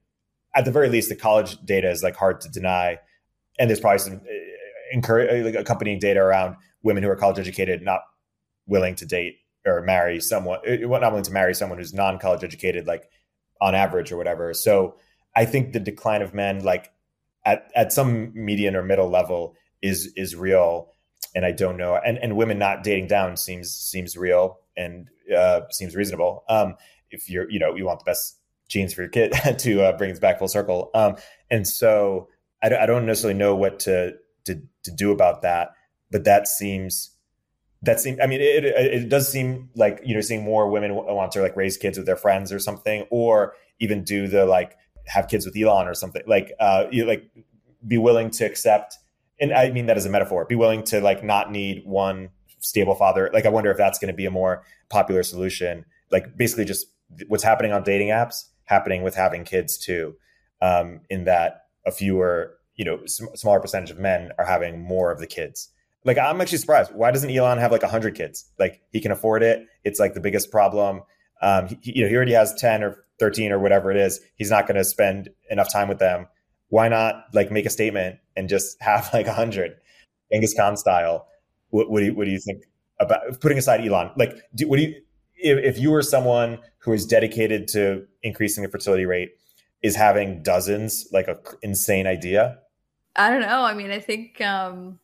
[0.54, 2.98] at the very least, the college data is like hard to deny,
[3.58, 7.38] and there's probably some uh, encourage, uh, like accompanying data around women who are college
[7.38, 8.02] educated not
[8.66, 12.44] willing to date or marry someone, uh, not willing to marry someone who's non college
[12.44, 13.08] educated, like
[13.60, 14.52] on average or whatever.
[14.54, 14.96] So
[15.34, 16.92] I think the decline of men, like
[17.44, 20.92] at at some median or middle level, is is real
[21.34, 21.98] and I don't know.
[22.04, 26.44] And and women not dating down seems seems real and uh, seems reasonable.
[26.48, 26.76] Um,
[27.10, 30.10] if you're you know you want the best genes for your kid to uh, bring
[30.10, 30.90] us back full circle.
[30.94, 31.16] Um,
[31.50, 32.28] and so
[32.62, 34.14] I, I don't necessarily know what to
[34.46, 35.70] to to do about that,
[36.10, 37.16] but that seems
[37.82, 38.18] that seems.
[38.22, 41.42] I mean, it, it, it does seem like you know seeing more women want to
[41.42, 44.76] like raise kids with their friends or something, or even do the like
[45.06, 47.30] have kids with Elon or something like uh, you like
[47.86, 48.98] be willing to accept
[49.40, 52.30] and I mean that as a metaphor, be willing to like not need one
[52.60, 53.30] stable father.
[53.32, 55.84] Like I wonder if that's going to be a more popular solution.
[56.10, 56.86] Like basically just
[57.28, 60.14] what's happening on dating apps happening with having kids too.
[60.62, 65.10] Um, in that a fewer, you know, sm- smaller percentage of men are having more
[65.10, 65.68] of the kids.
[66.04, 66.92] Like I'm actually surprised.
[66.94, 68.50] Why doesn't Elon have like hundred kids?
[68.58, 69.66] Like he can afford it.
[69.84, 71.02] It's like the biggest problem.
[71.42, 74.20] Um, he, you know, he already has ten or thirteen or whatever it is.
[74.36, 76.26] He's not going to spend enough time with them
[76.70, 79.76] why not like make a statement and just have like a hundred
[80.32, 81.26] Genghis Khan style?
[81.68, 82.64] What, what, do you, what do you think
[82.98, 84.10] about putting aside Elon?
[84.16, 84.94] Like, do, what do you,
[85.36, 89.30] if, if you were someone who is dedicated to increasing the fertility rate,
[89.82, 92.58] is having dozens like a insane idea?
[93.16, 93.62] I don't know.
[93.62, 94.98] I mean, I think, um,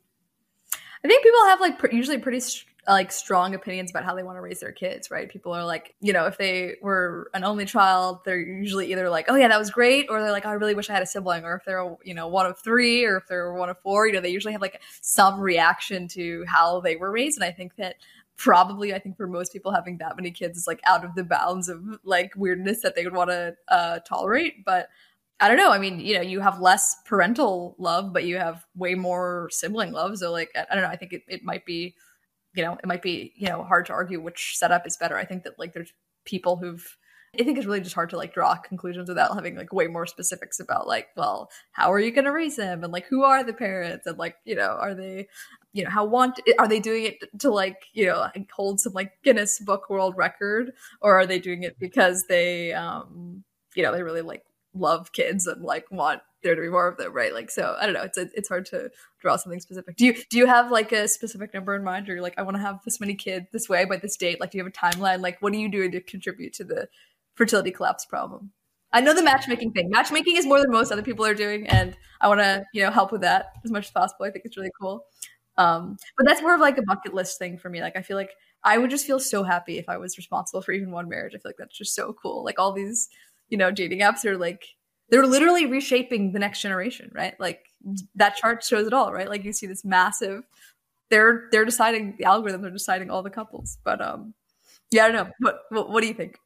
[1.04, 2.40] I think people have like pr- usually pretty
[2.88, 5.28] like strong opinions about how they want to raise their kids, right?
[5.28, 9.26] People are like, you know, if they were an only child, they're usually either like,
[9.28, 11.06] oh yeah, that was great, or they're like, oh, I really wish I had a
[11.06, 14.06] sibling, or if they're, you know, one of three, or if they're one of four,
[14.06, 17.52] you know, they usually have like some reaction to how they were raised, and I
[17.52, 17.96] think that
[18.38, 21.24] probably i think for most people having that many kids is like out of the
[21.24, 24.90] bounds of like weirdness that they would want to uh, tolerate but
[25.38, 25.70] I don't know.
[25.70, 29.92] I mean, you know, you have less parental love, but you have way more sibling
[29.92, 30.16] love.
[30.16, 30.88] So, like, I don't know.
[30.88, 31.94] I think it, it might be
[32.56, 35.16] you know, it might be, you know, hard to argue which setup is better.
[35.16, 35.92] I think that like there's
[36.24, 36.96] people who've
[37.38, 40.06] I think it's really just hard to like draw conclusions without having like way more
[40.06, 43.44] specifics about like, well, how are you going to raise them and like who are
[43.44, 44.06] the parents?
[44.06, 45.28] And like, you know, are they,
[45.74, 49.12] you know, how want are they doing it to like, you know, hold some like
[49.22, 50.72] Guinness Book World Record?
[51.02, 53.44] Or are they doing it because they um,
[53.74, 54.42] you know, they really like
[54.78, 57.34] love kids and like want there to be more of them, right?
[57.34, 58.02] Like, so I don't know.
[58.02, 59.96] It's it's hard to draw something specific.
[59.96, 62.42] Do you do you have like a specific number in mind, or you're like, I
[62.42, 64.40] want to have this many kids this way by this date?
[64.40, 65.20] Like, do you have a timeline?
[65.20, 66.88] Like, what are you doing to contribute to the
[67.34, 68.52] fertility collapse problem?
[68.92, 69.90] I know the matchmaking thing.
[69.90, 72.90] Matchmaking is more than most other people are doing, and I want to you know
[72.90, 74.26] help with that as much as possible.
[74.26, 75.04] I think it's really cool.
[75.58, 77.80] Um, but that's more of like a bucket list thing for me.
[77.80, 80.72] Like, I feel like I would just feel so happy if I was responsible for
[80.72, 81.34] even one marriage.
[81.34, 82.44] I feel like that's just so cool.
[82.44, 83.08] Like all these,
[83.48, 84.64] you know, dating apps are like
[85.08, 87.38] they're literally reshaping the next generation, right?
[87.38, 87.60] Like
[88.14, 89.28] that chart shows it all, right?
[89.28, 90.42] Like you see this massive
[91.08, 93.78] they're they're deciding the algorithms are deciding all the couples.
[93.84, 94.34] But um
[94.90, 95.32] yeah, I don't know.
[95.40, 96.38] What what, what do you think?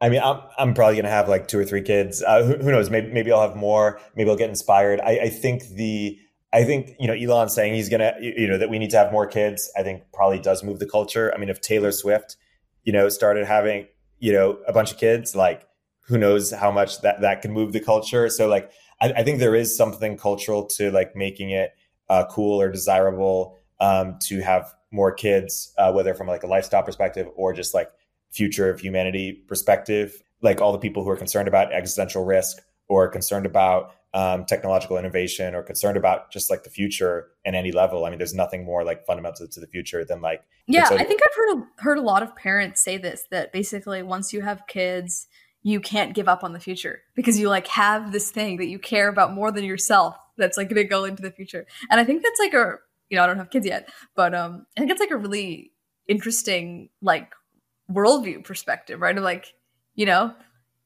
[0.00, 2.22] I mean, I'm I'm probably gonna have like two or three kids.
[2.22, 2.90] Uh, who, who, knows?
[2.90, 4.00] Maybe maybe I'll have more.
[4.16, 5.00] Maybe I'll get inspired.
[5.00, 6.18] I, I think the
[6.52, 9.12] I think you know Elon saying he's gonna you know that we need to have
[9.12, 9.70] more kids.
[9.76, 11.32] I think probably does move the culture.
[11.34, 12.36] I mean, if Taylor Swift,
[12.84, 13.86] you know, started having
[14.18, 15.66] you know a bunch of kids, like
[16.10, 18.28] who knows how much that that can move the culture.
[18.28, 21.70] So like, I, I think there is something cultural to like making it
[22.08, 26.82] uh, cool or desirable um, to have more kids, uh, whether from like a lifestyle
[26.82, 27.88] perspective or just like
[28.32, 30.20] future of humanity perspective.
[30.42, 32.58] Like all the people who are concerned about existential risk
[32.88, 37.70] or concerned about um, technological innovation or concerned about just like the future in any
[37.70, 38.04] level.
[38.04, 40.42] I mean, there's nothing more like fundamental to the future than like.
[40.66, 44.02] Yeah, I think I've heard a, heard a lot of parents say this that basically
[44.02, 45.28] once you have kids,
[45.62, 48.78] you can't give up on the future because you like have this thing that you
[48.78, 51.66] care about more than yourself that's like going to go into the future.
[51.90, 52.76] And I think that's like a
[53.08, 55.72] you know I don't have kids yet, but um I think it's like a really
[56.08, 57.32] interesting like
[57.90, 59.16] worldview perspective, right?
[59.16, 59.54] Of like
[59.94, 60.34] you know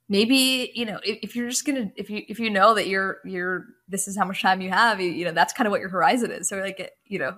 [0.09, 3.19] maybe you know if, if, you're just gonna if you if you know that you're
[3.25, 5.81] you're this is how much time you have you, you know that's kind of what
[5.81, 7.37] your horizon is so like you know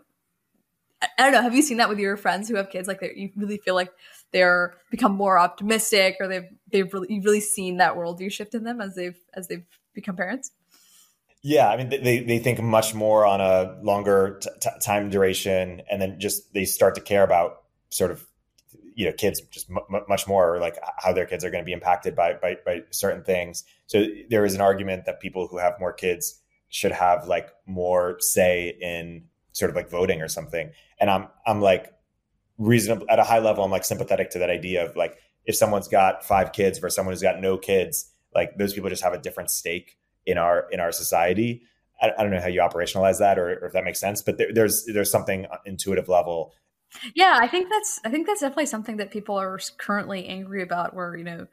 [1.03, 1.43] I, don't know.
[1.43, 2.89] Have you seen that with your friends who have kids?
[2.89, 3.93] Like you really feel like
[4.33, 8.65] they're become more optimistic or they've they've really you've really seen that worldview shift in
[8.65, 10.53] them as they've as they've become parents?
[11.43, 16.03] Yeah i mean they, they think much more on a longer t- time duration and
[16.03, 18.27] then just they start to care about sort of
[18.97, 21.67] you know kids just m- much more or like how their kids are going to
[21.67, 23.63] be impacted by, by by certain things.
[23.87, 28.17] So there is an argument that people who have more kids should have like more
[28.19, 29.25] say in
[29.57, 31.93] sort of like voting or something and i'm i'm like
[32.59, 35.89] reasonable at a high level i'm like sympathetic to that idea of like if someone's
[35.89, 39.19] got five kids versus someone who's got no kids like those people just have a
[39.19, 39.97] different stake
[40.27, 41.63] in our in our society
[42.03, 44.37] I, I don't know how you operationalize that or, or if that makes sense but
[44.37, 46.53] there, there's there's something intuitive level
[47.15, 50.95] yeah, I think that's I think that's definitely something that people are currently angry about.
[50.95, 51.47] Where you know,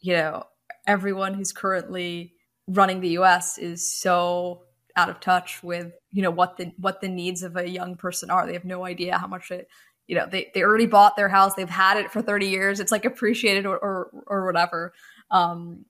[0.00, 0.44] you know,
[0.86, 2.34] everyone who's currently
[2.68, 3.58] running the U.S.
[3.58, 4.62] is so
[4.98, 8.30] out of touch with you know what the what the needs of a young person
[8.30, 8.46] are.
[8.46, 9.68] They have no idea how much it.
[10.08, 11.54] You know, they, they already bought their house.
[11.54, 12.80] They've had it for 30 years.
[12.80, 14.94] It's like appreciated or, or, or whatever.
[15.30, 15.84] Um,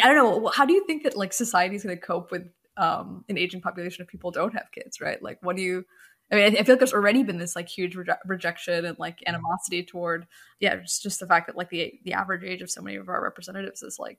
[0.00, 0.48] I don't know.
[0.54, 3.60] How do you think that like society is going to cope with um, an aging
[3.60, 5.20] population if people don't have kids, right?
[5.20, 5.84] Like, what do you,
[6.30, 9.24] I mean, I feel like there's already been this like huge reje- rejection and like
[9.26, 10.28] animosity toward,
[10.60, 13.08] yeah, just just the fact that like the the average age of so many of
[13.08, 14.18] our representatives is like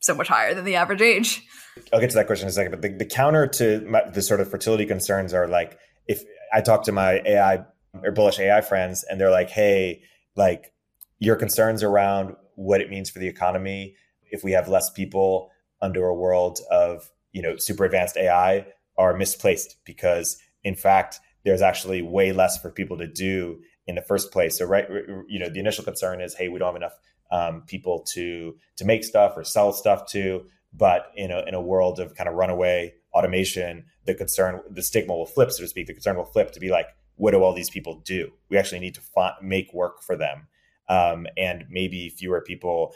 [0.00, 1.46] so much higher than the average age.
[1.92, 4.22] I'll get to that question in a second, but the, the counter to my, the
[4.22, 6.22] sort of fertility concerns are like if
[6.52, 7.64] I talk to my AI
[8.02, 10.02] or bullish AI friends and they're like, hey,
[10.36, 10.72] like
[11.18, 13.94] your concerns around what it means for the economy
[14.30, 19.16] if we have less people under a world of you know super advanced AI are
[19.16, 24.30] misplaced because in fact there's actually way less for people to do in the first
[24.30, 24.58] place.
[24.58, 24.86] So right,
[25.28, 26.96] you know, the initial concern is, hey, we don't have enough
[27.30, 30.46] um, people to to make stuff or sell stuff to.
[30.72, 35.14] But in a in a world of kind of runaway automation, the concern, the stigma
[35.14, 35.86] will flip, so to speak.
[35.86, 38.32] The concern will flip to be like, what do all these people do?
[38.50, 40.48] We actually need to fa- make work for them,
[40.88, 42.94] um, and maybe fewer people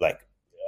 [0.00, 0.20] like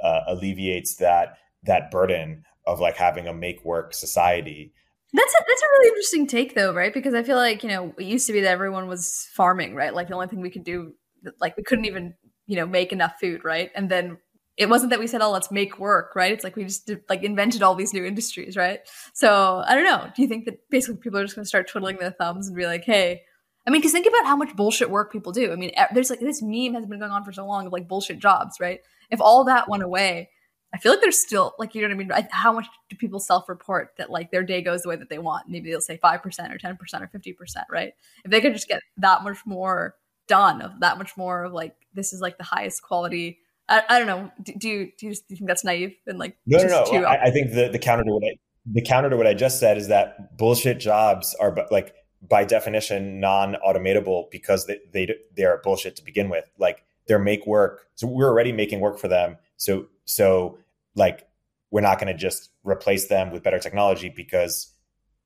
[0.03, 4.73] uh, alleviates that that burden of like having a make work society
[5.13, 6.93] that's a, that's a really interesting take though, right?
[6.93, 9.93] Because I feel like, you know, it used to be that everyone was farming, right?
[9.93, 10.93] Like the only thing we could do
[11.39, 12.13] like we couldn't even,
[12.47, 13.71] you know, make enough food, right?
[13.75, 14.17] And then
[14.57, 16.31] it wasn't that we said, "Oh, let's make work," right?
[16.31, 18.79] It's like we just did, like invented all these new industries, right?
[19.13, 20.09] So I don't know.
[20.15, 22.55] Do you think that basically people are just going to start twiddling their thumbs and
[22.57, 23.21] be like, "Hey,"
[23.67, 25.51] I mean, because think about how much bullshit work people do.
[25.51, 27.87] I mean, there's like this meme has been going on for so long of like
[27.87, 28.79] bullshit jobs, right?
[29.11, 30.29] If all that went away,
[30.73, 32.27] I feel like there's still like you know what I mean.
[32.31, 35.49] How much do people self-report that like their day goes the way that they want?
[35.49, 37.93] Maybe they'll say five percent or ten percent or fifty percent, right?
[38.25, 39.95] If they could just get that much more
[40.27, 43.39] done, of that much more of like this is like the highest quality.
[43.69, 44.31] I, I don't know.
[44.41, 46.85] Do, do, you do you just do you think that's naive and like no no
[46.91, 47.03] no?
[47.03, 49.59] I, I, think the the counter to what I the counter to what I just
[49.59, 51.93] said is that bullshit jobs are like
[52.27, 56.45] by definition non-automatable because they they they are bullshit to begin with.
[56.57, 59.37] Like they're make work, so we're already making work for them.
[59.57, 60.59] So so
[60.95, 61.27] like
[61.71, 64.73] we're not going to just replace them with better technology because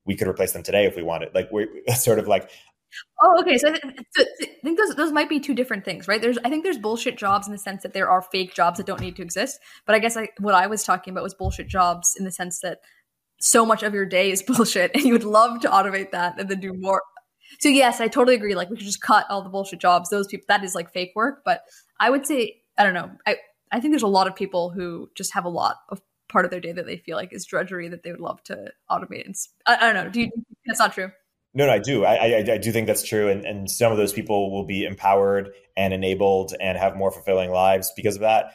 [0.04, 1.34] we could replace them today if we wanted.
[1.34, 2.50] Like we're sort of like
[3.22, 3.56] Oh, okay.
[3.58, 3.78] So I,
[4.12, 6.20] so I think those those might be two different things, right?
[6.20, 8.86] There's I think there's bullshit jobs in the sense that there are fake jobs that
[8.86, 9.58] don't need to exist.
[9.86, 12.60] But I guess I, what I was talking about was bullshit jobs in the sense
[12.60, 12.78] that
[13.40, 16.48] so much of your day is bullshit, and you would love to automate that and
[16.48, 17.02] then do more.
[17.60, 18.54] So yes, I totally agree.
[18.54, 20.10] Like we could just cut all the bullshit jobs.
[20.10, 21.42] Those people that is like fake work.
[21.44, 21.62] But
[22.00, 23.10] I would say I don't know.
[23.26, 23.36] I
[23.72, 26.50] I think there's a lot of people who just have a lot of part of
[26.50, 29.26] their day that they feel like is drudgery that they would love to automate.
[29.26, 29.34] And
[29.66, 30.10] I, I don't know.
[30.10, 30.30] Do you?
[30.66, 31.10] That's not true.
[31.54, 32.04] No, no, I do.
[32.04, 34.84] I, I, I, do think that's true, and and some of those people will be
[34.84, 38.54] empowered and enabled and have more fulfilling lives because of that.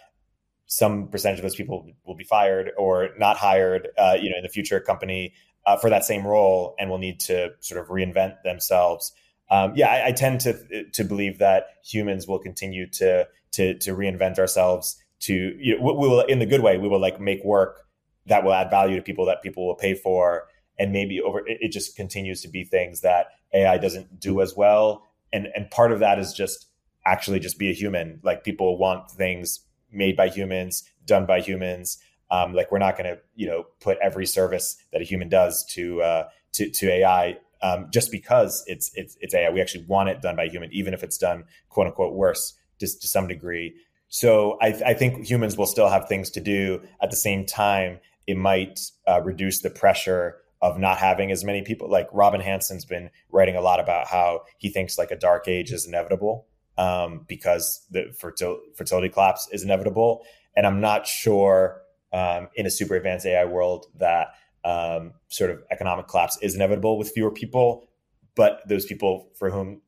[0.66, 4.44] Some percentage of those people will be fired or not hired, uh, you know, in
[4.44, 5.34] the future company
[5.66, 9.14] uh, for that same role, and will need to sort of reinvent themselves.
[9.52, 13.92] Um, yeah, I, I, tend to to believe that humans will continue to to to
[13.92, 14.98] reinvent ourselves.
[15.22, 17.86] To you know, we will, in the good way, we will like make work
[18.26, 20.48] that will add value to people that people will pay for
[20.80, 25.04] and maybe over it, just continues to be things that AI doesn't do as well.
[25.34, 26.68] And and part of that is just
[27.06, 28.20] actually just be a human.
[28.24, 29.62] Like people want things
[29.92, 31.98] made by humans, done by humans.
[32.30, 35.66] Um, like we're not going to you know put every service that a human does
[35.74, 39.50] to uh, to to AI um, just because it's it's it's AI.
[39.50, 42.54] We actually want it done by a human, even if it's done quote unquote worse
[42.80, 43.74] just to some degree.
[44.10, 46.82] So I, I think humans will still have things to do.
[47.02, 51.62] At the same time, it might uh, reduce the pressure of not having as many
[51.62, 51.90] people.
[51.90, 55.72] Like Robin Hanson's been writing a lot about how he thinks like a dark age
[55.72, 56.48] is inevitable
[56.78, 60.26] um, because the fertil- fertility collapse is inevitable.
[60.56, 61.82] And I'm not sure
[62.12, 64.30] um, in a super advanced AI world that
[64.64, 67.88] um, sort of economic collapse is inevitable with fewer people.
[68.36, 69.82] But those people for whom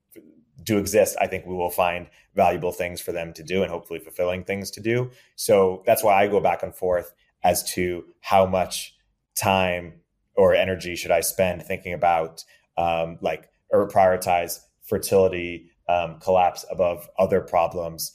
[0.64, 4.00] do exist, I think we will find valuable things for them to do and hopefully
[4.00, 5.12] fulfilling things to do.
[5.36, 7.14] So that's why I go back and forth
[7.44, 8.96] as to how much
[9.36, 10.02] time
[10.40, 12.46] or energy should I spend thinking about
[12.78, 18.14] um, like or prioritize fertility um, collapse above other problems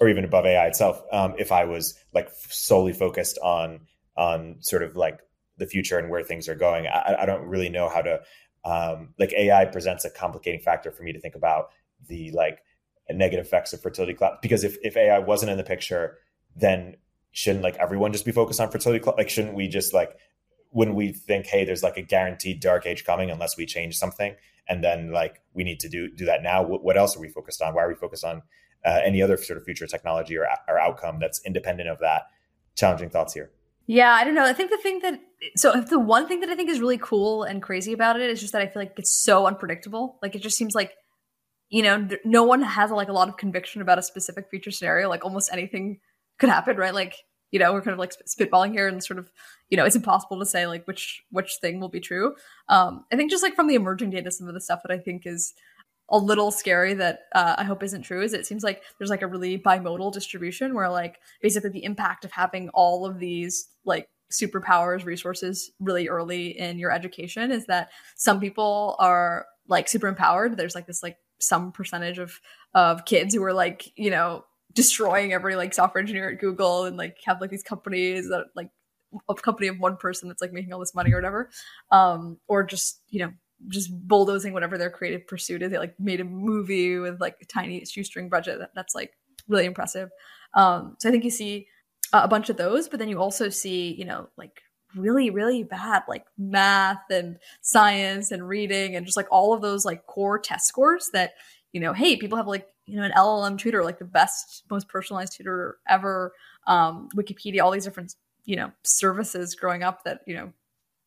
[0.00, 3.80] or even above AI itself um, if I was like solely focused on
[4.16, 5.20] on sort of like
[5.58, 6.86] the future and where things are going.
[6.86, 8.20] I, I don't really know how to
[8.64, 11.66] um, like AI presents a complicating factor for me to think about
[12.08, 12.60] the like
[13.10, 16.16] negative effects of fertility collapse because if, if AI wasn't in the picture,
[16.56, 16.96] then
[17.32, 19.02] shouldn't like everyone just be focused on fertility?
[19.02, 19.18] collapse?
[19.18, 20.16] Like, shouldn't we just like
[20.70, 24.34] when we think, hey, there's like a guaranteed dark age coming unless we change something,
[24.68, 26.62] and then like we need to do do that now.
[26.62, 27.74] What, what else are we focused on?
[27.74, 28.42] Why are we focused on
[28.84, 32.22] uh, any other sort of future technology or, or outcome that's independent of that?
[32.74, 33.50] Challenging thoughts here.
[33.86, 34.44] Yeah, I don't know.
[34.44, 35.20] I think the thing that
[35.56, 38.40] so the one thing that I think is really cool and crazy about it is
[38.40, 40.18] just that I feel like it's so unpredictable.
[40.22, 40.92] Like it just seems like
[41.68, 45.08] you know no one has like a lot of conviction about a specific future scenario.
[45.08, 46.00] Like almost anything
[46.38, 46.94] could happen, right?
[46.94, 47.14] Like
[47.50, 49.30] you know we're kind of like spitballing here and sort of
[49.68, 52.34] you know it's impossible to say like which which thing will be true.
[52.68, 54.98] Um i think just like from the emerging data some of the stuff that i
[54.98, 55.54] think is
[56.10, 59.22] a little scary that uh, i hope isn't true is it seems like there's like
[59.22, 64.08] a really bimodal distribution where like basically the impact of having all of these like
[64.30, 70.56] superpowers resources really early in your education is that some people are like super empowered.
[70.56, 72.40] There's like this like some percentage of
[72.74, 74.44] of kids who are like you know
[74.76, 78.70] destroying every like software engineer at Google and like have like these companies that like
[79.28, 81.50] a company of one person that's like making all this money or whatever.
[81.90, 83.32] Um, or just, you know,
[83.68, 85.70] just bulldozing whatever their creative pursuit is.
[85.70, 88.58] They like made a movie with like a tiny shoestring budget.
[88.58, 89.12] That, that's like
[89.48, 90.10] really impressive.
[90.54, 91.66] Um, so I think you see
[92.12, 94.60] a bunch of those, but then you also see, you know, like
[94.94, 99.84] really, really bad like math and science and reading and just like all of those
[99.84, 101.32] like core test scores that,
[101.76, 104.88] you know, hey, people have like you know an llm tutor like the best most
[104.88, 106.32] personalized tutor ever
[106.66, 108.14] um, wikipedia all these different
[108.44, 110.52] you know services growing up that you know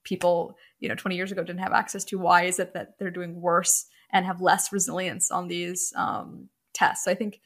[0.03, 2.19] people you know 20 years ago didn't have access to.
[2.19, 7.05] Why is it that they're doing worse and have less resilience on these um, tests?
[7.05, 7.41] So i think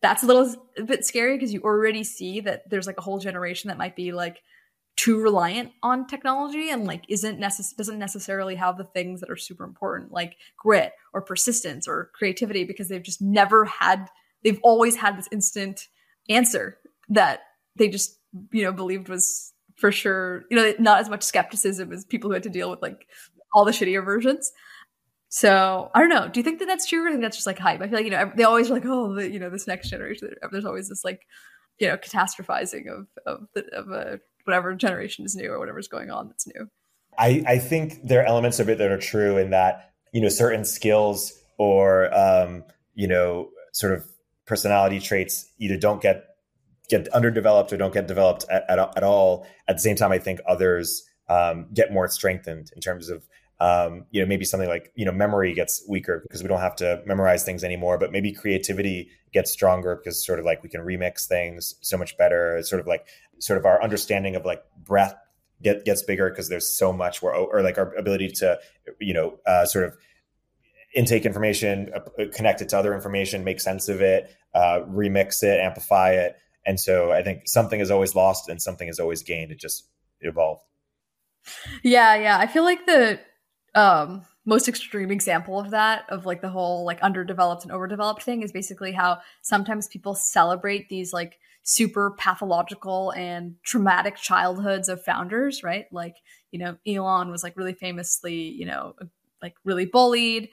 [0.00, 3.18] that's a little a bit scary because you already see that there's like a whole
[3.18, 4.42] generation that might be like
[4.98, 9.36] too reliant on technology and like isn't necess- doesn't necessarily have the things that are
[9.36, 14.08] super important like grit or persistence or creativity because they've just never had
[14.42, 15.86] they've always had this instant
[16.28, 16.78] answer
[17.08, 17.42] that
[17.76, 18.18] they just
[18.50, 22.34] you know believed was for sure you know not as much skepticism as people who
[22.34, 23.06] had to deal with like
[23.54, 24.50] all the shittier versions
[25.30, 26.26] so I don't know.
[26.28, 27.82] Do you think that that's true, or think that's just like hype?
[27.82, 29.90] I feel like you know they always are like, oh, the, you know, this next
[29.90, 30.30] generation.
[30.50, 31.26] There's always this like,
[31.78, 36.10] you know, catastrophizing of of the, of a whatever generation is new or whatever's going
[36.10, 36.68] on that's new.
[37.18, 40.28] I, I think there are elements of it that are true in that, you know,
[40.28, 42.64] certain skills or, um,
[42.94, 44.04] you know, sort of
[44.46, 46.24] personality traits either don't get
[46.88, 49.46] get underdeveloped or don't get developed at, at, at all.
[49.68, 53.28] At the same time, I think others um, get more strengthened in terms of
[53.60, 56.76] um, you know, maybe something like, you know, memory gets weaker because we don't have
[56.76, 60.80] to memorize things anymore, but maybe creativity gets stronger because sort of like we can
[60.80, 62.56] remix things so much better.
[62.56, 63.06] It's sort of like
[63.40, 65.14] sort of our understanding of like breath
[65.62, 68.58] get, gets bigger because there's so much where, or like our ability to,
[69.00, 69.96] you know, uh, sort of
[70.94, 75.60] intake information, uh, connect it to other information, make sense of it, uh, remix it,
[75.60, 76.36] amplify it.
[76.64, 79.52] And so I think something is always lost and something is always gained.
[79.52, 79.88] It just
[80.20, 80.64] evolved.
[81.82, 82.38] Yeah, yeah.
[82.38, 83.18] I feel like the
[83.74, 88.42] um, most extreme example of that, of like the whole like underdeveloped and overdeveloped thing,
[88.42, 95.62] is basically how sometimes people celebrate these like super pathological and traumatic childhoods of founders,
[95.62, 95.84] right?
[95.92, 96.14] Like,
[96.50, 98.94] you know, Elon was like really famously, you know,
[99.42, 100.48] like really bullied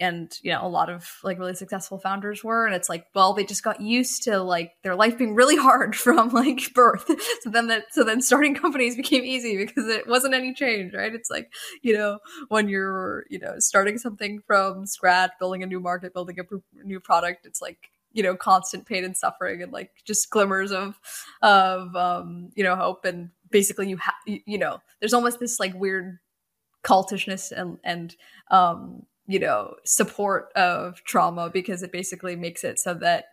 [0.00, 2.66] and you know a lot of like really successful founders were.
[2.66, 5.96] And it's like well they just got used to like their life being really hard
[6.04, 7.10] from like birth.
[7.40, 11.14] So then that so then starting companies became easy because it wasn't any change right?
[11.14, 11.50] It's like
[11.82, 16.36] you know when you're you know starting something from scratch building a new market building
[16.38, 20.72] a new product it's like you know constant pain and suffering and like just glimmers
[20.72, 20.98] of
[21.40, 25.72] of um you know hope and basically you have you know there's almost this like
[25.74, 26.18] weird
[26.82, 28.16] cultishness and and
[28.50, 33.26] um you know support of trauma because it basically makes it so that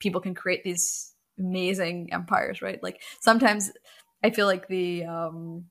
[0.00, 3.70] people can create these amazing empires right like sometimes
[4.24, 5.64] i feel like the um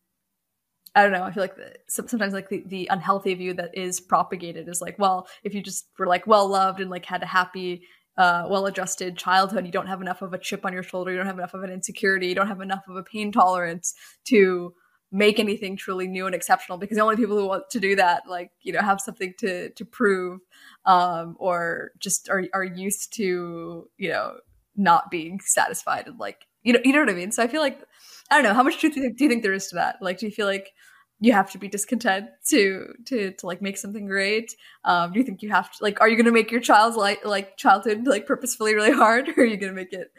[0.95, 1.23] I don't know.
[1.23, 4.99] I feel like the, sometimes like the, the unhealthy view that is propagated is like,
[4.99, 7.87] well, if you just were like well loved and like had a happy,
[8.17, 11.17] uh, well adjusted childhood, you don't have enough of a chip on your shoulder, you
[11.17, 13.93] don't have enough of an insecurity, you don't have enough of a pain tolerance
[14.25, 14.73] to
[15.13, 18.23] make anything truly new and exceptional because the only people who want to do that
[18.27, 20.41] like you know have something to to prove
[20.85, 24.33] um or just are are used to you know
[24.75, 27.31] not being satisfied and like you know you know what i mean?
[27.31, 27.79] So i feel like
[28.31, 28.55] i don't know.
[28.55, 30.01] How much truth do you think, do you think there is to that?
[30.01, 30.73] Like do you feel like
[31.23, 35.25] you have to be discontent to to to like make something great um do you
[35.25, 38.05] think you have to like are you going to make your child's like like childhood
[38.05, 40.11] like purposefully really hard or are you going to make it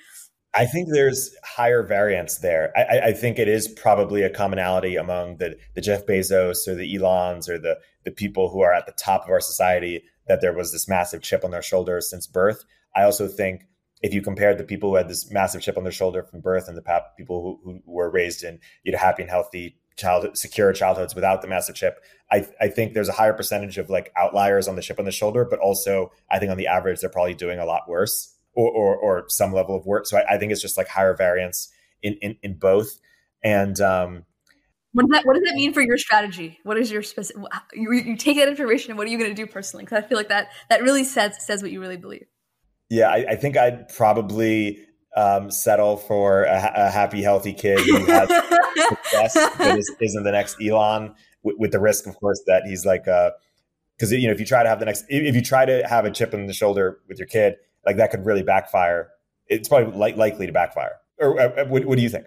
[0.56, 2.72] I think there's higher variance there.
[2.76, 6.94] I, I, think it is probably a commonality among the, the Jeff Bezos or the
[6.94, 10.52] Elons or the, the people who are at the top of our society that there
[10.52, 12.64] was this massive chip on their shoulders since birth.
[12.94, 13.66] I also think
[14.00, 16.68] if you compared the people who had this massive chip on their shoulder from birth
[16.68, 20.72] and the people who, who were raised in you know happy and healthy child secure
[20.72, 24.66] childhoods without the massive chip, I, I think there's a higher percentage of like outliers
[24.68, 27.34] on the chip on the shoulder, but also I think on the average they're probably
[27.34, 30.06] doing a lot worse or, or, or some level of work.
[30.06, 31.72] So I, I, think it's just like higher variance
[32.02, 32.98] in, in, in both.
[33.42, 34.24] And, um,
[34.92, 36.60] what does, that, what does that mean for your strategy?
[36.62, 37.42] What is your specific?
[37.72, 39.84] You, you take that information and what are you going to do personally?
[39.84, 42.26] Because I feel like that that really says says what you really believe.
[42.90, 44.86] Yeah, I, I think I'd probably
[45.16, 48.28] um, settle for a, a, happy, healthy kid who has
[48.76, 52.84] success, but is, isn't the next Elon, with, with, the risk, of course, that he's
[52.84, 55.64] like, because uh, you know, if you try to have the next, if you try
[55.64, 57.56] to have a chip in the shoulder with your kid,
[57.86, 59.10] like that could really backfire.
[59.46, 60.96] It's probably li- likely to backfire.
[61.18, 62.26] Or uh, uh, what, what, do you think?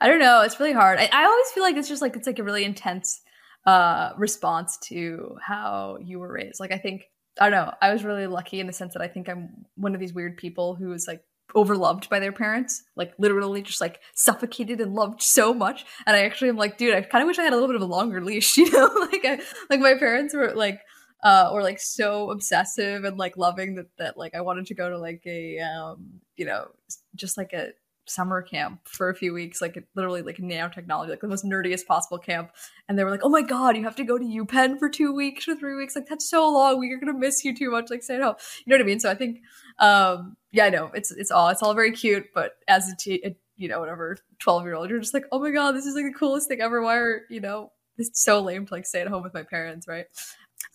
[0.00, 0.42] I don't know.
[0.42, 0.98] It's really hard.
[0.98, 3.20] I, I, always feel like it's just like it's like a really intense
[3.66, 6.60] uh, response to how you were raised.
[6.60, 7.04] Like I think
[7.40, 7.72] I don't know.
[7.80, 10.36] I was really lucky in the sense that I think I'm one of these weird
[10.36, 11.22] people who is like
[11.54, 15.84] overloved by their parents, like literally just like suffocated and loved so much.
[16.06, 17.76] And I actually am like, dude, I kind of wish I had a little bit
[17.76, 18.90] of a longer leash, you know?
[19.12, 20.80] like I, like my parents were like
[21.22, 24.88] uh, or like so obsessive and like loving that that like I wanted to go
[24.88, 26.68] to like a um, you know
[27.14, 27.70] just like a
[28.10, 32.18] summer camp for a few weeks, like literally like nanotechnology, like the most nerdiest possible
[32.18, 32.50] camp.
[32.88, 35.12] And they were like, "Oh my god, you have to go to UPenn for two
[35.14, 35.94] weeks or three weeks.
[35.94, 36.78] Like that's so long.
[36.78, 37.90] We're gonna miss you too much.
[37.90, 38.36] Like say no.
[38.64, 39.00] You know what I mean?
[39.00, 39.38] So I think,
[39.80, 43.22] um, yeah, I know it's it's all it's all very cute, but as a, t-
[43.24, 45.94] a you know whatever twelve year old, you're just like, oh my god, this is
[45.94, 46.82] like the coolest thing ever.
[46.82, 47.72] Why are you know?
[47.98, 50.06] It's so lame to like stay at home with my parents, right?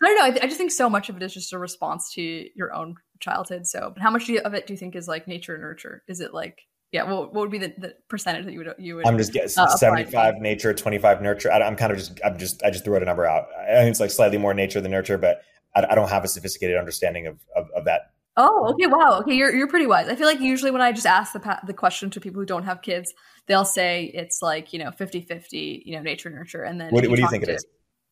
[0.03, 0.25] I don't know.
[0.25, 2.21] I, th- I, just think so much of it is just a response to
[2.55, 3.65] your own childhood.
[3.65, 6.03] So, but how much you, of it do you think is like nature and nurture?
[6.07, 8.97] Is it like, yeah, what, what would be the, the percentage that you would you
[8.97, 9.07] would?
[9.07, 11.51] I'm just guessing uh, 75 nature, 25 nurture.
[11.51, 13.47] I, am kind of just I'm just I just threw out a number out.
[13.59, 15.41] I think it's like slightly more nature than nurture, but
[15.75, 18.87] I, I don't have a sophisticated understanding of, of, of that Oh, okay.
[18.87, 19.19] Wow.
[19.21, 20.09] Okay, you're you're pretty wise.
[20.09, 22.63] I feel like usually when I just ask the the question to people who don't
[22.63, 23.13] have kids,
[23.47, 27.15] they'll say it's like, you know, 50-50, you know, nature nurture and then What, what
[27.15, 27.65] do you think to, it is?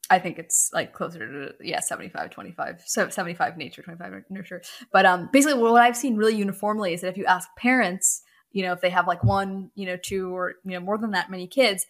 [0.10, 4.62] I think it's like closer to yeah 75 25 so 75 nature 25 nurture
[4.92, 8.22] but um basically what I've seen really uniformly is that if you ask parents
[8.52, 11.12] you know if they have like one you know two or you know more than
[11.12, 11.86] that many kids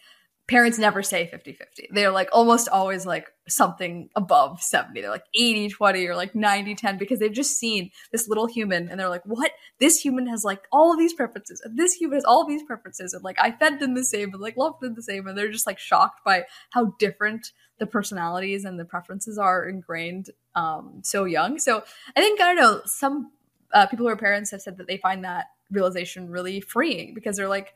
[0.47, 5.23] parents never say 50 50 they're like almost always like something above 70 they're like
[5.33, 9.09] 80 20 or like 90 10 because they've just seen this little human and they're
[9.09, 9.51] like what?
[9.79, 13.13] This human has like all of these preferences and this human has all these preferences
[13.13, 15.27] and like i fed them the same and like loved them the same.
[15.27, 20.29] And they're just like shocked by how different the personalities and the preferences are ingrained
[20.55, 21.57] um so young.
[21.57, 21.83] So
[22.17, 23.31] i think i don't know some
[23.73, 27.37] uh, people who are parents have said that they find that realization really freeing because
[27.37, 27.73] they're like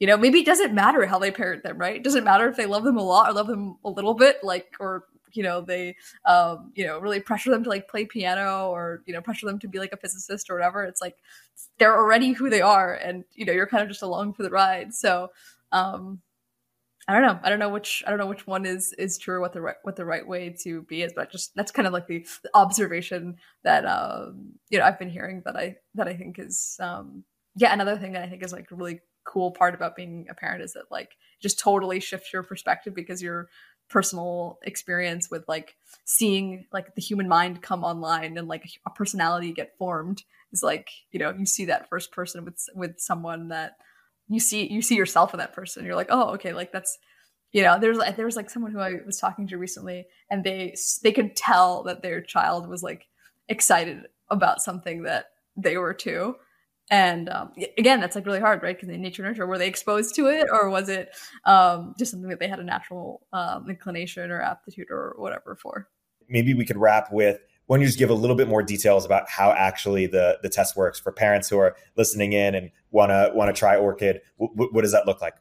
[0.00, 1.96] you know maybe it doesn't matter how they parent them right?
[1.96, 4.38] It doesn't matter if they love them a lot or love them a little bit
[4.42, 8.68] like or you know they um, you know really pressure them to like play piano
[8.70, 10.84] or you know pressure them to be like a physicist or whatever.
[10.84, 11.16] It's like
[11.78, 14.50] they're already who they are and you know you're kind of just along for the
[14.50, 14.94] ride.
[14.94, 15.30] So
[15.72, 16.20] um
[17.08, 17.40] I don't know.
[17.42, 19.76] I don't know which I don't know which one is is true what the right
[19.82, 22.50] what the right way to be is, but just that's kind of like the, the
[22.54, 27.24] observation that um you know I've been hearing that I that I think is um
[27.56, 30.62] yeah another thing that I think is like really cool part about being a parent
[30.62, 33.48] is that like just totally shifts your perspective because your
[33.88, 39.52] personal experience with like seeing like the human mind come online and like a personality
[39.52, 43.76] get formed is like you know you see that first person with with someone that
[44.30, 45.84] you see you see yourself in that person.
[45.84, 46.96] You're like, oh, okay, like that's
[47.52, 47.78] you know.
[47.78, 51.34] There's there was like someone who I was talking to recently, and they they could
[51.34, 53.08] tell that their child was like
[53.48, 56.36] excited about something that they were too.
[56.90, 58.76] And um, again, that's like really hard, right?
[58.76, 61.10] Because in nature nurture, were they exposed to it, or was it
[61.44, 65.88] um, just something that they had a natural um, inclination or aptitude or whatever for?
[66.28, 67.38] Maybe we could wrap with
[67.70, 70.48] why don't you just give a little bit more details about how actually the the
[70.48, 74.22] test works for parents who are listening in and want to want to try Orchid?
[74.40, 75.34] W- what does that look like?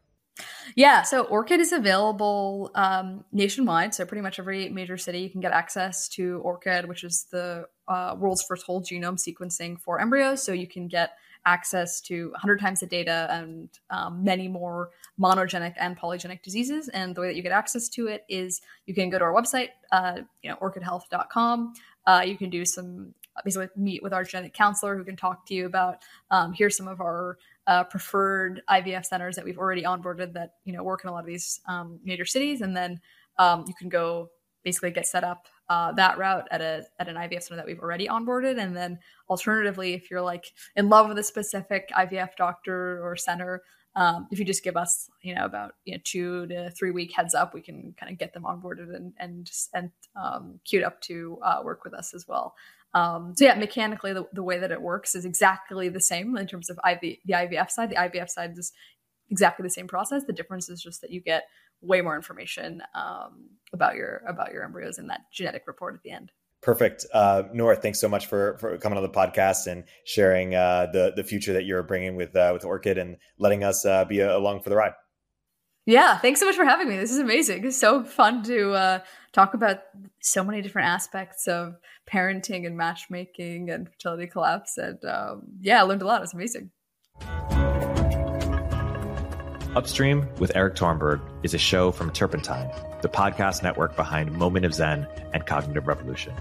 [0.75, 3.95] Yeah, so Orchid is available um, nationwide.
[3.95, 7.65] So pretty much every major city you can get access to Orchid, which is the
[7.87, 10.43] uh, world's first whole genome sequencing for embryos.
[10.43, 11.13] So you can get
[11.45, 16.89] access to 100 times the data and um, many more monogenic and polygenic diseases.
[16.89, 19.33] And the way that you get access to it is you can go to our
[19.33, 21.73] website, uh, you know, orchidhealth.com.
[22.05, 23.13] Uh, you can do some
[23.43, 25.99] basically meet with our genetic counselor who can talk to you about
[26.31, 27.37] um, here's some of our
[27.67, 31.19] uh, preferred IVF centers that we've already onboarded that you know work in a lot
[31.19, 32.99] of these um, major cities, and then
[33.37, 34.29] um, you can go
[34.63, 37.79] basically get set up uh, that route at a at an IVF center that we've
[37.79, 38.99] already onboarded, and then
[39.29, 43.61] alternatively, if you're like in love with a specific IVF doctor or center,
[43.95, 47.13] um, if you just give us you know about you know two to three week
[47.15, 50.99] heads up we can kind of get them onboarded and and and um, queued up
[51.01, 52.55] to uh, work with us as well.
[52.95, 56.47] Um, so yeah mechanically the, the way that it works is exactly the same in
[56.47, 57.91] terms of IV, the ivf side.
[57.91, 58.71] The ivf side is
[59.29, 60.23] exactly the same process.
[60.25, 61.43] The difference is just that you get
[61.81, 66.11] way more information um, about your about your embryos in that genetic report at the
[66.11, 67.05] end Perfect.
[67.13, 71.13] Uh, Noor, thanks so much for, for coming on the podcast and sharing uh, the
[71.15, 74.61] the future that you're bringing with uh, with Orchid and letting us uh, be along
[74.61, 74.91] for the ride.
[75.85, 76.97] Yeah, thanks so much for having me.
[76.97, 77.65] This is amazing.
[77.65, 78.99] It's so fun to uh,
[79.31, 79.79] talk about
[80.21, 81.77] so many different aspects of
[82.11, 84.77] parenting and matchmaking and fertility collapse.
[84.77, 86.21] And um, yeah, I learned a lot.
[86.21, 86.71] It's amazing.
[89.75, 92.71] Upstream with Erik Torenberg is a show from Turpentine,
[93.03, 96.33] the podcast network behind Moment of Zen and Cognitive Revolution.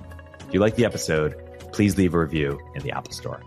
[0.46, 1.36] If you like the episode,
[1.72, 3.42] please leave a review in the Apple Store.